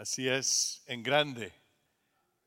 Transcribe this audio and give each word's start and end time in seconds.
Así 0.00 0.26
es, 0.26 0.82
en 0.86 1.02
grande. 1.02 1.52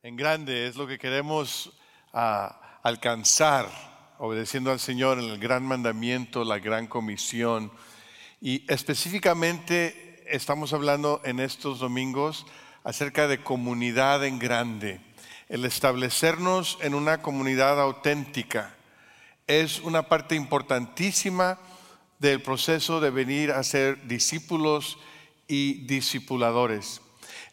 En 0.01 0.15
grande 0.15 0.65
es 0.65 0.75
lo 0.75 0.87
que 0.87 0.97
queremos 0.97 1.71
ah, 2.11 2.79
alcanzar, 2.81 3.69
obedeciendo 4.17 4.71
al 4.71 4.79
Señor 4.79 5.19
en 5.19 5.25
el 5.25 5.37
gran 5.37 5.63
mandamiento, 5.63 6.43
la 6.43 6.57
gran 6.57 6.87
comisión. 6.87 7.71
Y 8.41 8.65
específicamente 8.73 10.23
estamos 10.25 10.73
hablando 10.73 11.21
en 11.25 11.39
estos 11.39 11.77
domingos 11.77 12.47
acerca 12.83 13.27
de 13.27 13.43
comunidad 13.43 14.25
en 14.25 14.39
grande. 14.39 14.99
El 15.47 15.63
establecernos 15.65 16.79
en 16.81 16.95
una 16.95 17.21
comunidad 17.21 17.79
auténtica 17.79 18.75
es 19.45 19.79
una 19.79 20.09
parte 20.09 20.33
importantísima 20.33 21.59
del 22.17 22.41
proceso 22.41 22.99
de 22.99 23.11
venir 23.11 23.51
a 23.51 23.61
ser 23.61 24.07
discípulos 24.07 24.97
y 25.47 25.85
discipuladores. 25.85 27.02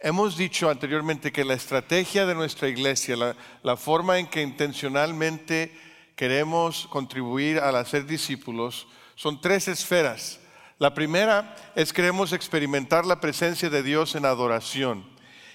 Hemos 0.02 0.38
dicho 0.38 0.70
anteriormente 0.70 1.30
que 1.30 1.44
la 1.44 1.52
estrategia 1.52 2.24
de 2.24 2.34
nuestra 2.34 2.68
iglesia, 2.68 3.34
la, 3.62 3.76
forma 3.76 4.18
en 4.18 4.28
que 4.28 4.40
intencionalmente 4.40 5.78
queremos 6.16 6.86
contribuir 6.86 7.58
al 7.58 7.76
hacer 7.76 8.06
discípulos, 8.06 8.88
son 9.14 9.42
tres 9.42 9.68
esferas. 9.68 10.40
La 10.78 10.94
primera 10.94 11.54
es 11.74 11.92
queremos 11.92 12.32
experimentar 12.32 13.04
la 13.04 13.20
presencia 13.20 13.68
de 13.68 13.82
Dios 13.82 14.14
en 14.14 14.24
adoración. 14.24 15.04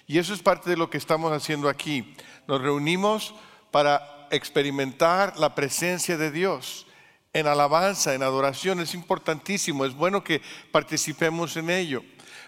Y 0.05 0.19
eso 0.19 0.35
es 0.35 0.43
parte 0.43 0.69
de 0.69 0.77
lo 0.77 0.91
que 0.91 0.99
estamos 0.99 1.33
haciendo 1.33 1.67
aquí. 1.67 2.15
Nos 2.47 2.61
reunimos 2.61 3.33
para 3.71 4.27
experimentar 4.29 5.39
la 5.39 5.55
presencia 5.55 6.17
de 6.17 6.29
Dios 6.29 6.85
en 7.33 7.47
alabanza, 7.47 8.13
en 8.13 8.21
adoración. 8.21 8.79
Es 8.79 8.93
importantísimo, 8.93 9.85
es 9.85 9.95
bueno 9.95 10.23
que 10.23 10.43
participemos 10.71 11.57
en 11.57 11.71
ello. 11.71 12.03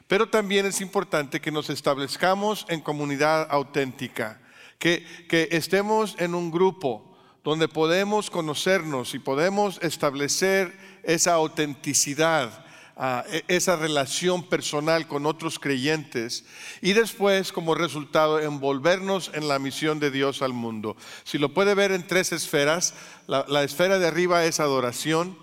Pero 0.08 0.30
también 0.30 0.66
es 0.66 0.80
importante 0.80 1.42
que 1.42 1.52
nos 1.52 1.70
establezcamos 1.70 2.66
en 2.70 2.80
comunidad 2.80 3.48
auténtica, 3.52 4.40
que, 4.80 5.06
estemos 5.52 6.16
en 6.20 6.34
un 6.34 6.50
grupo 6.50 7.18
donde 7.44 7.68
podemos 7.68 8.30
conocernos 8.30 9.14
y 9.14 9.20
podemos 9.20 9.80
establecer 9.82 10.74
esa 11.04 11.34
autenticidad, 11.34 12.66
ah, 12.96 13.26
e, 13.32 13.44
esa 13.50 13.76
relación 13.76 14.48
personal 14.48 15.08
con 15.08 15.26
otros 15.26 15.60
creyentes 15.60 16.46
y 16.82 16.94
después 16.94 17.52
como 17.52 17.76
resultado 17.76 18.40
envolvernos 18.40 19.32
en 19.34 19.50
la 19.50 19.60
misión 19.60 20.00
de 20.00 20.12
Dios 20.12 20.42
al 20.42 20.54
mundo. 20.54 20.96
Si 21.26 21.38
lo 21.38 21.54
puede 21.54 21.76
ver 21.76 21.92
en 21.92 22.08
tres 22.08 22.32
esferas, 22.32 22.94
la, 23.28 23.64
esfera 23.64 24.00
de 24.00 24.08
arriba 24.08 24.46
es 24.46 24.62
adoración, 24.62 25.38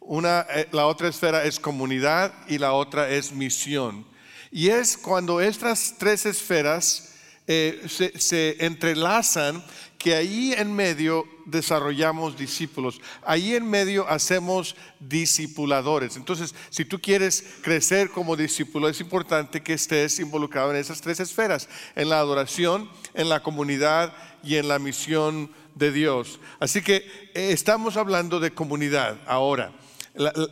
una, 0.00 0.46
eh, 0.50 0.68
la 0.72 0.86
otra 0.86 1.08
esfera 1.08 1.44
es 1.44 1.58
comunidad 1.58 2.34
y 2.48 2.58
la 2.58 2.72
otra 2.72 3.08
es 3.08 3.32
misión. 3.32 4.09
Y 4.50 4.68
es 4.68 4.96
cuando 4.96 5.40
estas 5.40 5.94
tres 5.98 6.26
esferas 6.26 7.10
eh, 7.46 7.86
se, 7.88 8.64
entrelazan 8.64 9.62
que 9.96 10.14
ahí 10.14 10.52
en 10.52 10.74
medio 10.74 11.26
desarrollamos 11.44 12.36
discípulos, 12.36 13.00
ahí 13.22 13.54
en 13.54 13.68
medio 13.68 14.08
hacemos 14.08 14.74
discipuladores. 14.98 16.16
Entonces, 16.16 16.54
si 16.70 16.84
tú 16.84 17.00
quieres 17.00 17.44
crecer 17.62 18.10
como 18.10 18.36
discípulo, 18.36 18.88
es 18.88 19.00
importante 19.00 19.62
que 19.62 19.74
estés 19.74 20.18
involucrado 20.18 20.70
en 20.70 20.78
esas 20.78 21.00
tres 21.00 21.20
esferas, 21.20 21.68
en 21.96 22.08
la 22.08 22.18
adoración, 22.18 22.90
en 23.14 23.28
la 23.28 23.42
comunidad 23.42 24.14
y 24.42 24.56
en 24.56 24.68
la 24.68 24.78
misión 24.78 25.50
de 25.74 25.92
Dios. 25.92 26.40
Así 26.60 26.82
que 26.82 26.96
eh, 27.34 27.52
estamos 27.52 27.96
hablando 27.96 28.40
de 28.40 28.52
comunidad 28.52 29.18
ahora. 29.26 29.72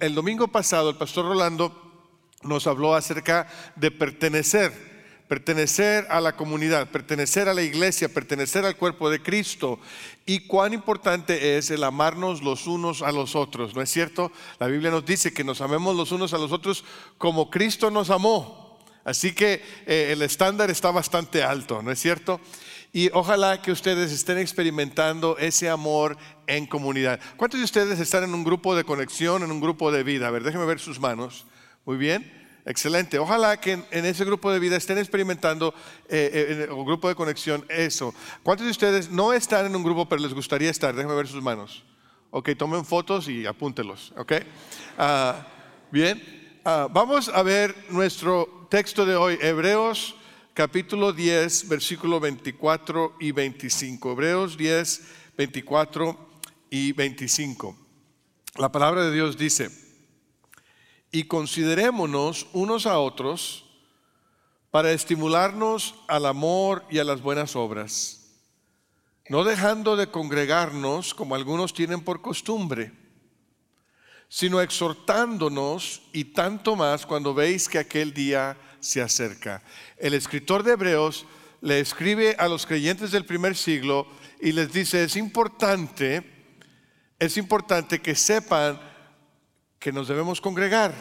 el 0.01 0.15
domingo 0.15 0.49
pasado 0.49 0.91
el 0.91 0.97
pastor 0.97 1.27
Rolando 1.27 1.88
nos 2.43 2.67
habló 2.67 2.95
acerca 2.95 3.49
de 3.77 3.91
pertenecer, 3.91 4.73
pertenecer 5.29 6.07
a 6.09 6.21
la 6.21 6.37
comunidad, 6.37 6.89
pertenecer 6.89 7.49
a 7.49 7.55
la 7.55 7.63
iglesia, 7.63 8.09
pertenecer 8.09 8.65
al 8.65 8.77
cuerpo 8.77 9.11
de 9.11 9.21
Cristo 9.21 9.79
y 10.25 10.47
cuán 10.47 10.73
importante 10.73 11.59
es 11.59 11.71
el 11.71 11.85
amarnos 11.85 12.43
los 12.43 12.67
unos 12.67 13.03
a 13.03 13.13
los 13.13 13.35
otros, 13.37 13.75
¿no 13.75 13.83
es 13.83 13.91
cierto? 13.91 14.33
La 14.59 14.69
Biblia 14.69 14.91
nos 14.91 15.05
dice 15.05 15.33
que 15.33 15.45
nos 15.45 15.61
amemos 15.61 15.97
los 15.97 16.13
unos 16.13 16.33
a 16.33 16.39
los 16.39 16.53
otros 16.53 16.85
como 17.19 17.51
Cristo 17.51 17.91
nos 17.91 18.11
amó. 18.11 18.79
Así 19.05 19.33
que 19.33 19.63
eh, 19.87 20.11
el 20.13 20.23
estándar 20.23 20.71
está 20.71 20.91
bastante 20.91 21.43
alto, 21.43 21.83
¿no 21.83 21.91
es 21.91 21.99
cierto? 21.99 22.41
Y 22.93 23.11
ojalá 23.13 23.61
que 23.61 23.73
ustedes 23.73 24.13
estén 24.13 24.39
experimentando 24.39 25.37
ese 25.39 25.69
amor 25.69 26.17
en 26.47 26.67
comunidad. 26.67 27.21
¿Cuántos 27.37 27.61
de 27.61 27.65
ustedes 27.65 28.01
están 28.01 28.25
en 28.25 28.35
un 28.35 28.45
grupo 28.45 28.75
de 28.75 28.85
conexión, 28.85 29.43
en 29.43 29.51
un 29.51 29.61
grupo 29.61 29.93
de 29.93 30.03
vida? 30.03 30.29
A 30.29 30.31
ver, 30.31 30.43
déjenme 30.43 30.67
ver 30.67 30.79
sus 30.79 31.01
manos. 31.01 31.47
Muy 31.89 31.97
bien, 31.97 32.31
excelente. 32.67 33.19
Ojalá 33.19 33.59
que 33.59 33.73
en, 33.73 34.05
ese 34.05 34.23
grupo 34.23 34.53
de 34.53 34.59
vida 34.59 34.77
estén 34.77 34.99
experimentando, 34.99 35.73
eh, 36.07 36.31
eh, 36.35 36.47
en 36.51 36.61
el 36.61 36.85
grupo 36.85 37.09
de 37.09 37.15
conexión, 37.15 37.65
eso. 37.71 38.15
¿Cuántos 38.43 38.67
de 38.67 38.73
ustedes 38.73 39.11
no 39.11 39.33
están 39.33 39.65
en 39.65 39.75
un 39.75 39.83
grupo 39.83 40.07
pero 40.07 40.21
les 40.21 40.35
gustaría 40.35 40.71
estar? 40.71 40.95
Déjenme 40.95 41.17
ver 41.17 41.27
sus 41.27 41.43
manos. 41.43 41.83
Ok, 42.31 42.51
tomen 42.59 42.85
fotos 42.85 43.27
y 43.27 43.47
apúntelos. 43.47 44.13
Ok. 44.19 44.33
Ah, 44.99 45.47
bien, 45.91 46.23
ah, 46.63 46.89
vamos 46.91 47.31
a 47.31 47.43
ver 47.43 47.75
nuestro 47.89 48.67
texto 48.69 49.07
de 49.07 49.17
hoy, 49.17 49.39
Hebreos 49.41 50.15
capítulo 50.53 51.15
10, 51.15 51.71
versículo 51.71 52.21
24 52.21 53.17
y 53.19 53.33
25. 53.33 54.13
Hebreos 54.13 54.59
10, 54.59 55.03
24 55.39 56.19
y 56.69 56.93
25. 56.93 57.75
La 58.57 58.71
palabra 58.71 59.05
de 59.05 59.15
Dios 59.15 59.39
dice, 59.39 59.88
y 61.11 61.25
considerémonos 61.25 62.47
unos 62.53 62.87
a 62.87 62.99
otros 62.99 63.65
para 64.71 64.93
estimularnos 64.93 65.95
al 66.09 66.27
amor 66.27 66.85
y 66.91 66.99
a 66.99 67.05
las 67.05 67.23
buenas 67.23 67.57
obras, 67.57 68.31
no 69.29 69.45
dejando 69.45 69.97
de 69.97 70.11
congregarnos 70.11 71.15
como 71.15 71.35
algunos 71.35 71.73
tienen 71.73 72.01
por 72.01 72.21
costumbre, 72.21 72.93
sino 74.29 74.61
exhortándonos 74.61 76.03
y 76.13 76.25
tanto 76.25 76.77
más 76.77 77.07
cuando 77.07 77.33
veis 77.33 77.69
que 77.69 77.79
aquel 77.79 78.13
día 78.13 78.59
se 78.81 79.01
acerca. 79.01 79.63
El 79.97 80.13
escritor 80.15 80.63
de 80.63 80.73
Hebreos 80.73 81.25
le 81.61 81.81
escribe 81.81 82.37
a 82.39 82.47
los 82.49 82.67
creyentes 82.67 83.11
del 83.11 83.25
primer 83.25 83.57
siglo 83.57 84.07
y 84.41 84.53
les 84.53 84.73
dice, 84.73 85.03
es 85.03 85.17
importante, 85.17 86.23
es 87.19 87.37
importante 87.37 88.01
que 88.01 88.15
sepan 88.15 88.79
que 89.79 89.93
nos 89.93 90.09
debemos 90.09 90.41
congregar, 90.41 90.93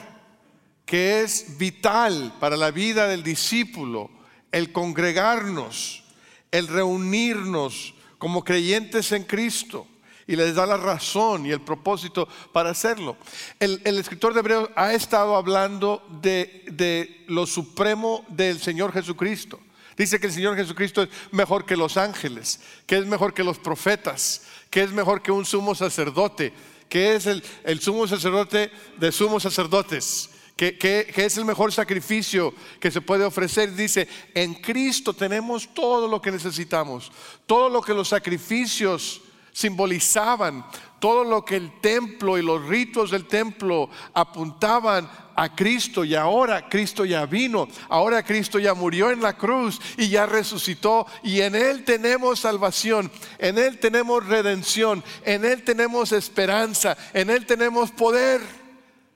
que 0.85 1.21
es 1.21 1.57
vital 1.57 2.33
para 2.39 2.55
la 2.55 2.71
vida 2.71 3.07
del 3.07 3.23
discípulo, 3.23 4.09
el 4.51 4.71
congregarnos, 4.71 6.03
el 6.51 6.67
reunirnos 6.67 7.93
como 8.17 8.43
creyentes 8.43 9.11
en 9.11 9.23
Cristo. 9.23 9.87
Y 10.29 10.35
les 10.35 10.55
da 10.55 10.65
la 10.65 10.75
razón 10.75 11.45
y 11.45 11.51
el 11.51 11.61
propósito 11.61 12.27
para 12.51 12.71
hacerlo. 12.71 13.15
El, 13.59 13.79
escritor 13.97 14.33
de 14.33 14.41
Hebreos 14.41 14.69
ha 14.75 14.93
estado 14.93 15.37
hablando 15.37 16.05
de, 16.21 16.65
de 16.69 17.23
lo 17.27 17.45
supremo 17.45 18.25
del 18.27 18.59
Señor 18.59 18.91
Jesucristo. 18.91 19.57
Dice 19.95 20.19
que 20.19 20.27
el 20.27 20.33
Señor 20.33 20.57
Jesucristo 20.57 21.01
es 21.01 21.09
mejor 21.31 21.65
que 21.65 21.77
los 21.77 21.95
ángeles, 21.95 22.59
que 22.85 22.97
es 22.97 23.05
mejor 23.05 23.33
que 23.33 23.43
los 23.43 23.57
profetas, 23.57 24.43
que 24.69 24.83
es 24.83 24.91
mejor 24.91 25.21
que 25.21 25.31
un 25.31 25.45
sumo 25.45 25.73
sacerdote, 25.73 26.51
que 26.89 27.15
es 27.15 27.25
el, 27.25 27.79
sumo 27.79 28.07
sacerdote 28.07 28.71
de 28.97 29.11
sumos 29.11 29.43
sacerdotes, 29.43 30.29
que, 30.55 30.77
que, 30.77 31.13
es 31.15 31.37
el 31.37 31.45
mejor 31.45 31.71
sacrificio 31.71 32.53
que 32.79 32.91
se 32.91 33.01
puede 33.01 33.25
ofrecer. 33.25 33.75
Dice, 33.75 34.07
en 34.33 34.55
Cristo 34.55 35.13
tenemos 35.13 35.73
todo 35.73 36.07
lo 36.07 36.21
que 36.21 36.31
necesitamos, 36.31 37.11
todo 37.45 37.69
lo 37.69 37.81
que 37.81 37.93
los 37.93 38.07
sacrificios 38.07 39.21
simbolizaban, 39.57 40.63
todo 40.99 41.23
lo 41.23 41.43
que 41.43 41.55
el 41.55 41.81
templo 41.81 42.37
y 42.37 42.43
los 42.43 42.63
ritos 42.67 43.09
del 43.09 43.25
templo 43.25 43.89
apuntaban 44.13 45.09
a 45.35 45.55
Cristo 45.55 46.05
y 46.05 46.13
ahora 46.13 46.69
Cristo 46.69 47.05
ya 47.05 47.25
vino, 47.25 47.67
ahora 47.89 48.21
Cristo 48.21 48.59
ya 48.59 48.75
murió 48.75 49.09
en 49.09 49.19
la 49.19 49.35
cruz 49.35 49.81
y 49.97 50.09
ya 50.09 50.27
resucitó 50.27 51.07
y 51.23 51.41
en 51.41 51.55
Él 51.55 51.83
tenemos 51.85 52.41
salvación, 52.41 53.11
en 53.39 53.57
Él 53.57 53.79
tenemos 53.79 54.27
redención, 54.27 55.03
en 55.25 55.43
Él 55.43 55.63
tenemos 55.63 56.11
esperanza, 56.11 56.95
en 57.13 57.31
Él 57.31 57.47
tenemos 57.47 57.89
poder. 57.89 58.41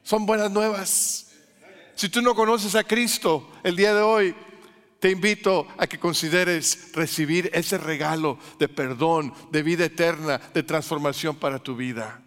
Son 0.01 0.25
buenas 0.25 0.49
nuevas. 0.49 1.27
Si 1.93 2.09
tú 2.09 2.19
no 2.23 2.33
conoces 2.33 2.73
a 2.73 2.83
Cristo 2.83 3.47
el 3.61 3.75
día 3.75 3.93
de 3.93 4.01
hoy, 4.01 4.35
te 5.01 5.09
invito 5.09 5.67
a 5.79 5.87
que 5.87 5.99
consideres 5.99 6.91
recibir 6.93 7.49
ese 7.55 7.79
regalo 7.79 8.37
de 8.59 8.69
perdón, 8.69 9.33
de 9.49 9.63
vida 9.63 9.85
eterna, 9.85 10.39
de 10.53 10.61
transformación 10.61 11.35
para 11.37 11.57
tu 11.57 11.75
vida. 11.75 12.21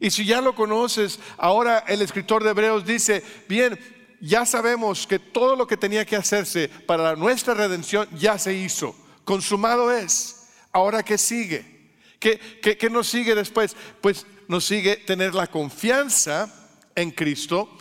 Y 0.00 0.10
si 0.10 0.24
ya 0.24 0.40
lo 0.40 0.56
conoces, 0.56 1.20
ahora 1.36 1.84
el 1.86 2.02
escritor 2.02 2.42
de 2.42 2.50
Hebreos 2.50 2.84
dice, 2.84 3.22
bien, 3.48 3.78
ya 4.20 4.44
sabemos 4.44 5.06
que 5.06 5.20
todo 5.20 5.54
lo 5.54 5.68
que 5.68 5.76
tenía 5.76 6.04
que 6.04 6.16
hacerse 6.16 6.68
para 6.68 7.14
nuestra 7.14 7.54
redención 7.54 8.08
ya 8.18 8.38
se 8.38 8.54
hizo, 8.54 8.96
consumado 9.24 9.92
es. 9.92 10.48
Ahora, 10.72 11.04
¿qué 11.04 11.16
sigue? 11.16 11.92
¿Qué, 12.18 12.40
qué 12.60 12.90
nos 12.90 13.06
sigue 13.06 13.36
después? 13.36 13.76
Pues 14.00 14.26
nos 14.48 14.64
sigue 14.64 14.96
tener 14.96 15.32
la 15.32 15.46
confianza 15.46 16.52
en 16.96 17.12
Cristo 17.12 17.78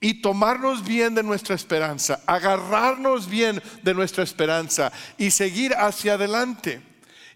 y 0.00 0.20
tomarnos 0.20 0.84
bien 0.84 1.14
de 1.14 1.22
nuestra 1.22 1.54
esperanza, 1.54 2.20
agarrarnos 2.26 3.28
bien 3.28 3.62
de 3.82 3.94
nuestra 3.94 4.24
esperanza 4.24 4.92
y 5.16 5.30
seguir 5.30 5.74
hacia 5.74 6.14
adelante. 6.14 6.82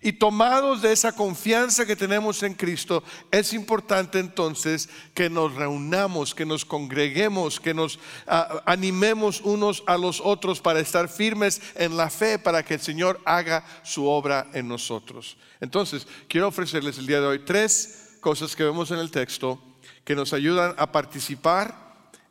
Y 0.02 0.12
tomados 0.12 0.80
de 0.80 0.92
esa 0.92 1.12
confianza 1.12 1.84
que 1.84 1.94
tenemos 1.94 2.42
en 2.42 2.54
Cristo, 2.54 3.04
es 3.30 3.52
importante 3.52 4.18
entonces 4.18 4.88
que 5.12 5.28
nos 5.28 5.54
reunamos, 5.54 6.34
que 6.34 6.46
nos 6.46 6.64
congreguemos, 6.64 7.60
que 7.60 7.74
nos 7.74 7.98
ah, 8.26 8.62
animemos 8.64 9.42
unos 9.42 9.82
a 9.86 9.98
los 9.98 10.22
otros 10.24 10.62
para 10.62 10.80
estar 10.80 11.10
firmes 11.10 11.60
en 11.74 11.98
la 11.98 12.08
fe, 12.08 12.38
para 12.38 12.62
que 12.62 12.74
el 12.74 12.80
Señor 12.80 13.20
haga 13.26 13.62
su 13.82 14.06
obra 14.06 14.46
en 14.54 14.68
nosotros. 14.68 15.36
Entonces, 15.60 16.06
quiero 16.28 16.48
ofrecerles 16.48 16.96
el 16.96 17.06
día 17.06 17.20
de 17.20 17.26
hoy 17.26 17.38
tres 17.40 18.16
cosas 18.20 18.56
que 18.56 18.64
vemos 18.64 18.90
en 18.90 19.00
el 19.00 19.10
texto 19.10 19.62
que 20.04 20.16
nos 20.16 20.32
ayudan 20.32 20.74
a 20.78 20.92
participar 20.92 21.89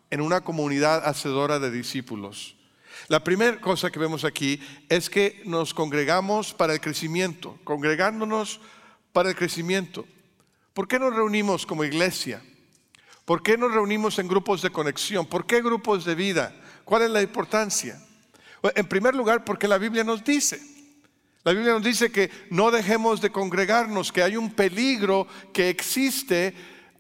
en 0.10 0.22
una 0.22 0.42
comunidad 0.42 1.06
hacedora 1.06 1.60
de 1.60 1.72
discípulos. 1.72 2.56
La 3.08 3.24
primera 3.24 3.60
cosa 3.62 3.92
que 3.92 4.00
vemos 4.00 4.24
aquí 4.24 4.62
es 4.90 5.10
que 5.10 5.42
nos 5.46 5.74
congregamos 5.74 6.54
para 6.54 6.74
el 6.74 6.82
crecimiento, 6.82 7.58
congregándonos 7.64 8.60
para 9.14 9.30
el 9.30 9.36
crecimiento. 9.36 10.06
¿Por 10.74 10.88
qué 10.88 11.00
nos 11.00 11.16
reunimos 11.16 11.66
como 11.66 11.84
iglesia? 11.84 12.42
¿Por 13.26 13.44
qué 13.44 13.58
nos 13.58 13.74
reunimos 13.74 14.20
en 14.20 14.28
grupos 14.28 14.62
de 14.62 14.72
conexión? 14.72 15.26
¿Por 15.26 15.46
qué 15.46 15.62
grupos 15.62 16.06
de 16.06 16.16
vida? 16.16 16.56
¿Cuál 16.84 17.04
es 17.04 17.10
la 17.12 17.22
importancia? 17.22 18.02
En 18.76 18.88
primer 18.88 19.16
lugar, 19.16 19.46
porque 19.46 19.68
la 19.68 19.78
Biblia 19.78 20.04
nos 20.04 20.24
dice, 20.24 20.60
la 21.44 21.54
Biblia 21.54 21.74
nos 21.74 21.84
dice 21.84 22.12
que 22.12 22.30
no 22.50 22.72
dejemos 22.72 23.22
de 23.22 23.32
congregarnos, 23.32 24.12
que 24.12 24.24
hay 24.24 24.36
un 24.36 24.52
peligro 24.52 25.28
que 25.54 25.70
existe 25.70 26.54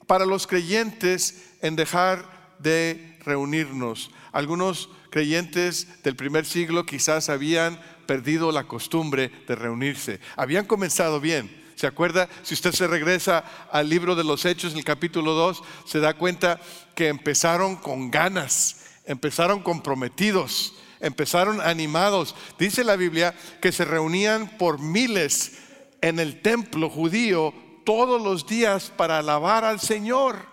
para 0.07 0.25
los 0.25 0.47
creyentes 0.47 1.55
en 1.61 1.75
dejar 1.75 2.38
de 2.59 3.17
reunirnos. 3.25 4.11
Algunos 4.31 4.89
creyentes 5.09 6.03
del 6.03 6.15
primer 6.15 6.45
siglo 6.45 6.85
quizás 6.85 7.29
habían 7.29 7.79
perdido 8.05 8.51
la 8.51 8.65
costumbre 8.65 9.31
de 9.47 9.55
reunirse. 9.55 10.19
Habían 10.35 10.65
comenzado 10.65 11.19
bien. 11.19 11.49
¿Se 11.75 11.87
acuerda? 11.87 12.27
Si 12.43 12.53
usted 12.53 12.73
se 12.73 12.87
regresa 12.87 13.45
al 13.71 13.87
libro 13.87 14.13
de 14.15 14.25
los 14.25 14.43
Hechos, 14.43 14.73
en 14.73 14.79
el 14.79 14.83
capítulo 14.83 15.31
2, 15.31 15.63
se 15.85 15.99
da 15.99 16.13
cuenta 16.13 16.59
que 16.93 17.07
empezaron 17.07 17.77
con 17.77 18.11
ganas, 18.11 18.81
empezaron 19.05 19.61
comprometidos, 19.61 20.75
empezaron 20.99 21.61
animados. 21.61 22.35
Dice 22.57 22.83
la 22.83 22.97
Biblia 22.97 23.33
que 23.61 23.71
se 23.71 23.85
reunían 23.85 24.57
por 24.57 24.79
miles 24.79 25.53
en 26.01 26.19
el 26.19 26.41
templo 26.41 26.89
judío 26.89 27.53
todos 27.85 28.21
los 28.21 28.45
días 28.45 28.91
para 28.95 29.19
alabar 29.19 29.63
al 29.63 29.79
Señor. 29.79 30.48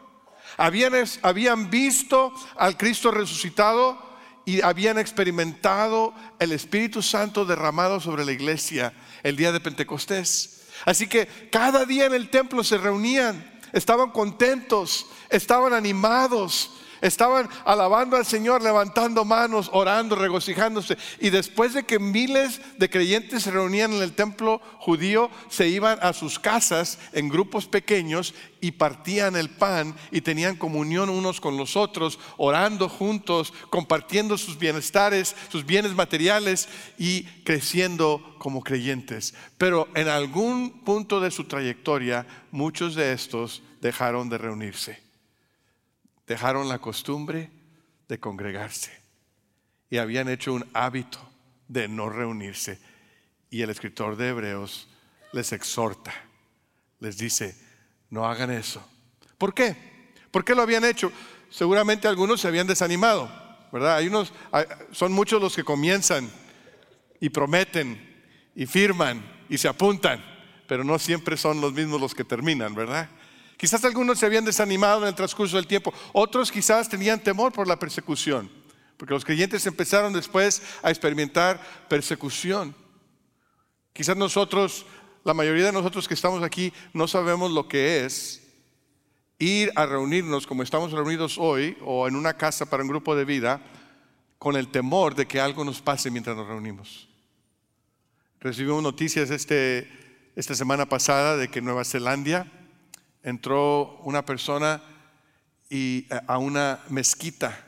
Habían, 0.56 0.92
habían 1.22 1.70
visto 1.70 2.32
al 2.56 2.76
Cristo 2.76 3.10
resucitado 3.10 3.98
y 4.44 4.62
habían 4.62 4.98
experimentado 4.98 6.14
el 6.38 6.52
Espíritu 6.52 7.02
Santo 7.02 7.44
derramado 7.44 8.00
sobre 8.00 8.24
la 8.24 8.32
iglesia 8.32 8.92
el 9.22 9.36
día 9.36 9.52
de 9.52 9.60
Pentecostés. 9.60 10.62
Así 10.84 11.08
que 11.08 11.48
cada 11.50 11.84
día 11.84 12.06
en 12.06 12.14
el 12.14 12.30
templo 12.30 12.62
se 12.62 12.78
reunían, 12.78 13.60
estaban 13.72 14.10
contentos, 14.10 15.06
estaban 15.30 15.72
animados, 15.72 16.74
Estaban 17.00 17.48
alabando 17.64 18.16
al 18.16 18.26
Señor, 18.26 18.62
levantando 18.62 19.24
manos, 19.24 19.70
orando, 19.72 20.16
regocijándose. 20.16 20.96
Y 21.20 21.30
después 21.30 21.74
de 21.74 21.84
que 21.84 21.98
miles 21.98 22.60
de 22.78 22.90
creyentes 22.90 23.42
se 23.42 23.50
reunían 23.50 23.92
en 23.92 24.02
el 24.02 24.12
templo 24.12 24.60
judío, 24.78 25.30
se 25.48 25.68
iban 25.68 25.98
a 26.02 26.12
sus 26.12 26.38
casas 26.38 26.98
en 27.12 27.28
grupos 27.28 27.66
pequeños 27.66 28.34
y 28.60 28.72
partían 28.72 29.36
el 29.36 29.50
pan 29.50 29.94
y 30.10 30.22
tenían 30.22 30.56
comunión 30.56 31.10
unos 31.10 31.40
con 31.40 31.56
los 31.56 31.76
otros, 31.76 32.18
orando 32.36 32.88
juntos, 32.88 33.52
compartiendo 33.70 34.38
sus 34.38 34.58
bienestares, 34.58 35.36
sus 35.50 35.64
bienes 35.66 35.94
materiales 35.94 36.68
y 36.98 37.24
creciendo 37.44 38.36
como 38.38 38.62
creyentes. 38.62 39.34
Pero 39.58 39.88
en 39.94 40.08
algún 40.08 40.84
punto 40.84 41.20
de 41.20 41.30
su 41.30 41.44
trayectoria, 41.44 42.26
muchos 42.50 42.94
de 42.94 43.12
estos 43.12 43.62
dejaron 43.80 44.28
de 44.28 44.38
reunirse 44.38 45.05
dejaron 46.26 46.68
la 46.68 46.78
costumbre 46.78 47.50
de 48.08 48.18
congregarse 48.18 48.92
y 49.90 49.98
habían 49.98 50.28
hecho 50.28 50.52
un 50.52 50.66
hábito 50.74 51.18
de 51.68 51.88
no 51.88 52.08
reunirse. 52.08 52.78
Y 53.50 53.62
el 53.62 53.70
escritor 53.70 54.16
de 54.16 54.28
Hebreos 54.28 54.88
les 55.32 55.52
exhorta, 55.52 56.12
les 57.00 57.16
dice, 57.16 57.56
no 58.10 58.26
hagan 58.26 58.50
eso. 58.50 58.86
¿Por 59.38 59.54
qué? 59.54 59.76
¿Por 60.30 60.44
qué 60.44 60.54
lo 60.54 60.62
habían 60.62 60.84
hecho? 60.84 61.12
Seguramente 61.50 62.08
algunos 62.08 62.40
se 62.40 62.48
habían 62.48 62.66
desanimado, 62.66 63.30
¿verdad? 63.72 63.96
Hay 63.96 64.08
unos, 64.08 64.32
son 64.90 65.12
muchos 65.12 65.40
los 65.40 65.54
que 65.54 65.64
comienzan 65.64 66.28
y 67.20 67.28
prometen 67.28 68.14
y 68.54 68.66
firman 68.66 69.24
y 69.48 69.58
se 69.58 69.68
apuntan, 69.68 70.24
pero 70.66 70.82
no 70.82 70.98
siempre 70.98 71.36
son 71.36 71.60
los 71.60 71.72
mismos 71.72 72.00
los 72.00 72.14
que 72.14 72.24
terminan, 72.24 72.74
¿verdad? 72.74 73.08
Quizás 73.56 73.84
algunos 73.84 74.18
se 74.18 74.26
habían 74.26 74.44
desanimado 74.44 75.02
en 75.02 75.08
el 75.08 75.14
transcurso 75.14 75.56
del 75.56 75.66
tiempo, 75.66 75.92
otros 76.12 76.52
quizás 76.52 76.88
tenían 76.88 77.20
temor 77.20 77.52
por 77.52 77.66
la 77.66 77.78
persecución, 77.78 78.50
porque 78.96 79.14
los 79.14 79.24
creyentes 79.24 79.66
empezaron 79.66 80.12
después 80.12 80.62
a 80.82 80.90
experimentar 80.90 81.60
persecución. 81.88 82.74
Quizás 83.94 84.16
nosotros, 84.16 84.84
la 85.24 85.32
mayoría 85.32 85.64
de 85.66 85.72
nosotros 85.72 86.06
que 86.06 86.14
estamos 86.14 86.42
aquí, 86.42 86.72
no 86.92 87.08
sabemos 87.08 87.50
lo 87.50 87.66
que 87.66 88.04
es 88.04 88.42
ir 89.38 89.72
a 89.74 89.86
reunirnos 89.86 90.46
como 90.46 90.62
estamos 90.62 90.92
reunidos 90.92 91.38
hoy 91.38 91.76
o 91.82 92.08
en 92.08 92.16
una 92.16 92.34
casa 92.36 92.66
para 92.66 92.82
un 92.82 92.88
grupo 92.88 93.16
de 93.16 93.24
vida 93.24 93.62
con 94.38 94.56
el 94.56 94.68
temor 94.68 95.14
de 95.14 95.26
que 95.26 95.40
algo 95.40 95.64
nos 95.64 95.80
pase 95.80 96.10
mientras 96.10 96.36
nos 96.36 96.46
reunimos. 96.46 97.08
Recibimos 98.40 98.82
noticias 98.82 99.30
este, 99.30 99.90
esta 100.36 100.54
semana 100.54 100.86
pasada 100.86 101.38
de 101.38 101.48
que 101.48 101.62
Nueva 101.62 101.84
Zelanda 101.84 102.46
entró 103.26 103.98
una 104.04 104.24
persona 104.24 104.80
eh, 105.68 106.06
a 106.28 106.38
una 106.38 106.78
mezquita 106.88 107.58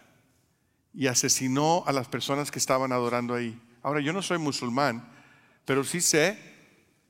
y 0.95 1.09
asesinó 1.09 1.83
a 1.85 1.93
las 1.93 2.07
personas 2.07 2.53
que 2.53 2.61
estaban 2.61 2.93
adorando 2.93 3.35
ahí. 3.35 3.61
Ahora, 3.83 4.01
yo 4.01 4.13
no 4.13 4.23
soy 4.23 4.39
musulmán, 4.39 5.09
pero 5.65 5.83
sí 5.83 6.01
sé 6.01 6.39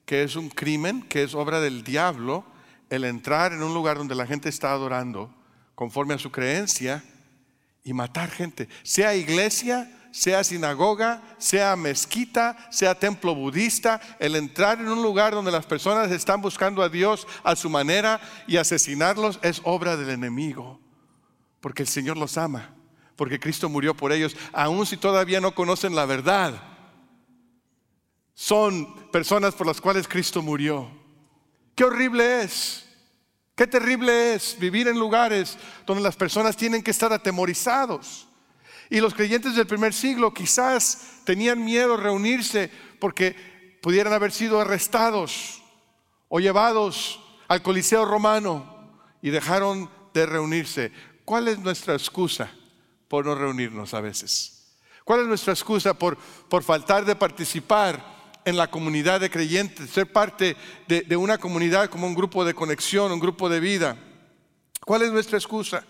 que 0.06 0.22
es 0.22 0.34
un 0.34 0.48
crimen, 0.48 1.02
que 1.02 1.24
es 1.24 1.34
obra 1.34 1.60
del 1.60 1.84
diablo, 1.84 2.46
el 2.88 3.04
entrar 3.04 3.52
en 3.52 3.62
un 3.62 3.74
lugar 3.74 3.98
donde 3.98 4.14
la 4.14 4.26
gente 4.26 4.48
está 4.48 4.72
adorando 4.72 5.30
conforme 5.74 6.14
a 6.14 6.18
su 6.18 6.32
creencia 6.32 7.04
y 7.84 7.92
matar 7.92 8.30
gente, 8.30 8.66
sea 8.82 9.14
iglesia, 9.14 9.94
sea 10.10 10.44
sinagoga, 10.44 11.22
sea 11.38 11.76
mezquita, 11.76 12.56
sea 12.70 12.98
templo 12.98 13.34
budista, 13.34 14.00
el 14.18 14.36
entrar 14.36 14.80
en 14.80 14.88
un 14.88 15.02
lugar 15.02 15.34
donde 15.34 15.50
las 15.50 15.66
personas 15.66 16.10
están 16.10 16.40
buscando 16.40 16.82
a 16.82 16.88
Dios 16.88 17.26
a 17.42 17.56
su 17.56 17.70
manera 17.70 18.20
y 18.46 18.56
asesinarlos 18.56 19.38
es 19.42 19.60
obra 19.64 19.96
del 19.96 20.10
enemigo, 20.10 20.80
porque 21.60 21.82
el 21.82 21.88
Señor 21.88 22.16
los 22.16 22.38
ama, 22.38 22.74
porque 23.16 23.40
Cristo 23.40 23.68
murió 23.68 23.96
por 23.96 24.12
ellos, 24.12 24.36
aun 24.52 24.86
si 24.86 24.96
todavía 24.96 25.40
no 25.40 25.54
conocen 25.54 25.94
la 25.94 26.06
verdad. 26.06 26.54
Son 28.34 29.10
personas 29.10 29.54
por 29.54 29.66
las 29.66 29.80
cuales 29.80 30.06
Cristo 30.06 30.42
murió. 30.42 30.88
Qué 31.74 31.84
horrible 31.84 32.42
es. 32.42 32.84
Qué 33.56 33.66
terrible 33.66 34.34
es 34.34 34.56
vivir 34.56 34.86
en 34.86 34.96
lugares 34.96 35.58
donde 35.84 36.00
las 36.00 36.14
personas 36.14 36.56
tienen 36.56 36.80
que 36.80 36.92
estar 36.92 37.12
atemorizados. 37.12 38.27
Y 38.90 39.00
los 39.00 39.14
creyentes 39.14 39.54
del 39.54 39.66
primer 39.66 39.92
siglo 39.92 40.32
quizás 40.32 41.20
tenían 41.24 41.64
miedo 41.64 41.96
reunirse 41.96 42.70
porque 42.98 43.78
pudieran 43.82 44.12
haber 44.12 44.32
sido 44.32 44.60
arrestados 44.60 45.62
o 46.28 46.40
llevados 46.40 47.20
al 47.48 47.62
Coliseo 47.62 48.04
romano 48.04 49.00
y 49.20 49.30
dejaron 49.30 49.90
de 50.14 50.26
reunirse. 50.26 50.92
¿Cuál 51.24 51.48
es 51.48 51.58
nuestra 51.58 51.94
excusa 51.94 52.50
por 53.08 53.26
no 53.26 53.34
reunirnos 53.34 53.92
a 53.94 54.00
veces? 54.00 54.76
¿Cuál 55.04 55.20
es 55.20 55.26
nuestra 55.26 55.52
excusa 55.52 55.94
por, 55.94 56.16
por 56.48 56.62
faltar 56.62 57.04
de 57.04 57.16
participar 57.16 58.18
en 58.44 58.56
la 58.56 58.70
comunidad 58.70 59.20
de 59.20 59.30
creyentes, 59.30 59.90
ser 59.90 60.10
parte 60.10 60.56
de, 60.86 61.02
de 61.02 61.16
una 61.16 61.38
comunidad 61.38 61.90
como 61.90 62.06
un 62.06 62.14
grupo 62.14 62.44
de 62.44 62.54
conexión, 62.54 63.12
un 63.12 63.20
grupo 63.20 63.48
de 63.48 63.60
vida? 63.60 63.96
¿Cuál 64.84 65.02
es 65.02 65.12
nuestra 65.12 65.36
excusa? 65.36 65.84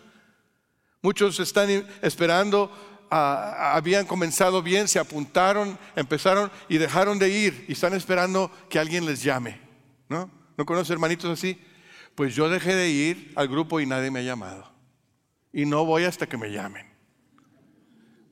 Muchos 1.00 1.38
están 1.38 1.68
esperando, 2.02 2.70
ah, 3.10 3.74
habían 3.74 4.06
comenzado 4.06 4.62
bien, 4.62 4.88
se 4.88 4.98
apuntaron, 4.98 5.78
empezaron 5.94 6.50
y 6.68 6.78
dejaron 6.78 7.18
de 7.18 7.28
ir 7.30 7.64
y 7.68 7.72
están 7.72 7.94
esperando 7.94 8.50
que 8.68 8.78
alguien 8.78 9.06
les 9.06 9.22
llame. 9.22 9.60
¿No? 10.08 10.30
¿No 10.56 10.66
conoce 10.66 10.92
hermanitos 10.92 11.30
así? 11.30 11.58
Pues 12.14 12.34
yo 12.34 12.48
dejé 12.48 12.74
de 12.74 12.90
ir 12.90 13.32
al 13.36 13.46
grupo 13.46 13.78
y 13.78 13.86
nadie 13.86 14.10
me 14.10 14.20
ha 14.20 14.22
llamado. 14.22 14.72
Y 15.52 15.66
no 15.66 15.84
voy 15.84 16.04
hasta 16.04 16.26
que 16.26 16.36
me 16.36 16.50
llamen. 16.50 16.86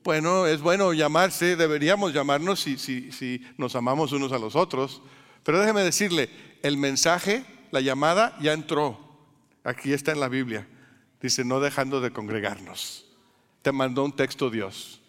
Bueno, 0.03 0.45
es 0.45 0.61
bueno 0.61 0.93
llamarse, 0.93 1.55
deberíamos 1.55 2.13
llamarnos 2.13 2.59
si, 2.59 2.77
si, 2.77 3.11
si 3.11 3.45
nos 3.57 3.75
amamos 3.75 4.11
unos 4.11 4.31
a 4.31 4.39
los 4.39 4.55
otros. 4.55 5.01
Pero 5.43 5.59
déjeme 5.59 5.81
decirle, 5.81 6.29
el 6.63 6.77
mensaje, 6.77 7.45
la 7.71 7.79
llamada 7.79 8.37
ya 8.41 8.51
entró. 8.53 8.99
Aquí 9.63 9.93
está 9.93 10.11
en 10.11 10.19
la 10.19 10.27
Biblia. 10.27 10.67
Dice, 11.21 11.43
no 11.43 11.59
dejando 11.59 12.01
de 12.01 12.11
congregarnos. 12.11 13.05
te 13.61 13.71
mandó 13.71 14.03
un 14.05 14.15
texto 14.15 14.49
Dios. 14.49 15.01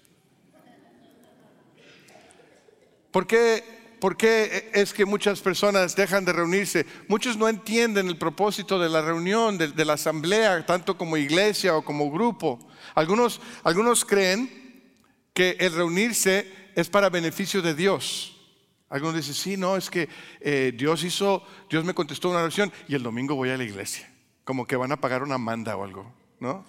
¿Por 3.11 3.27
qué, 3.27 3.65
por 4.01 4.17
qué 4.17 4.71
es 4.75 4.93
que 4.93 5.05
muchas 5.05 5.41
personas 5.41 5.97
dejan 5.97 6.25
de 6.25 6.33
reunirse? 6.33 6.87
Muchos 7.09 7.37
no 7.37 7.49
entienden 7.49 8.09
el 8.09 8.17
propósito 8.17 8.79
de 8.79 8.89
la 8.89 9.01
reunión, 9.01 9.59
de, 9.59 9.85
la 9.85 9.95
asamblea, 9.95 10.65
tanto 10.67 10.97
como 10.97 11.17
iglesia 11.17 11.77
o 11.77 11.85
como 11.85 12.11
grupo. 12.11 12.59
Algunos, 12.95 13.41
algunos 13.65 14.05
creen 14.05 14.85
que 15.33 15.57
el 15.61 15.73
reunirse 15.73 16.71
es 16.75 16.89
para 16.89 17.11
beneficio 17.11 17.63
de 17.63 17.75
Dios. 17.75 18.37
Algunos 18.89 19.17
dicen, 19.17 19.35
sí, 19.35 19.57
no, 19.57 19.77
es 19.77 19.91
que 19.91 20.09
eh, 20.41 20.73
Dios 20.75 21.05
hizo, 21.05 21.47
Dios 21.69 21.85
me 21.85 21.95
contestó 21.95 22.31
una 22.31 22.41
oración 22.41 22.73
y 22.89 22.95
el 22.95 23.03
domingo 23.03 23.35
voy 23.35 23.51
a 23.51 23.57
la 23.57 23.65
iglesia. 23.65 24.08
Como 24.49 24.67
que 24.67 24.77
van 24.77 24.91
a 24.93 24.97
pagar 24.97 25.23
una 25.23 25.37
manda 25.37 25.77
o 25.77 25.85
algo, 25.85 26.11
¿no? 26.41 26.65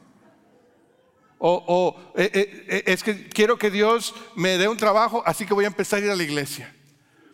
O, 1.37 1.63
o 1.65 2.11
eh, 2.13 2.29
eh, 2.67 2.83
es 2.87 3.03
que 3.03 3.29
quiero 3.29 3.57
que 3.57 3.71
Dios 3.71 4.13
me 4.35 4.57
dé 4.57 4.67
un 4.67 4.75
trabajo, 4.75 5.23
así 5.25 5.45
que 5.45 5.53
voy 5.53 5.63
a 5.63 5.69
empezar 5.69 6.01
a 6.01 6.05
ir 6.07 6.11
a 6.11 6.15
la 6.17 6.23
iglesia. 6.23 6.75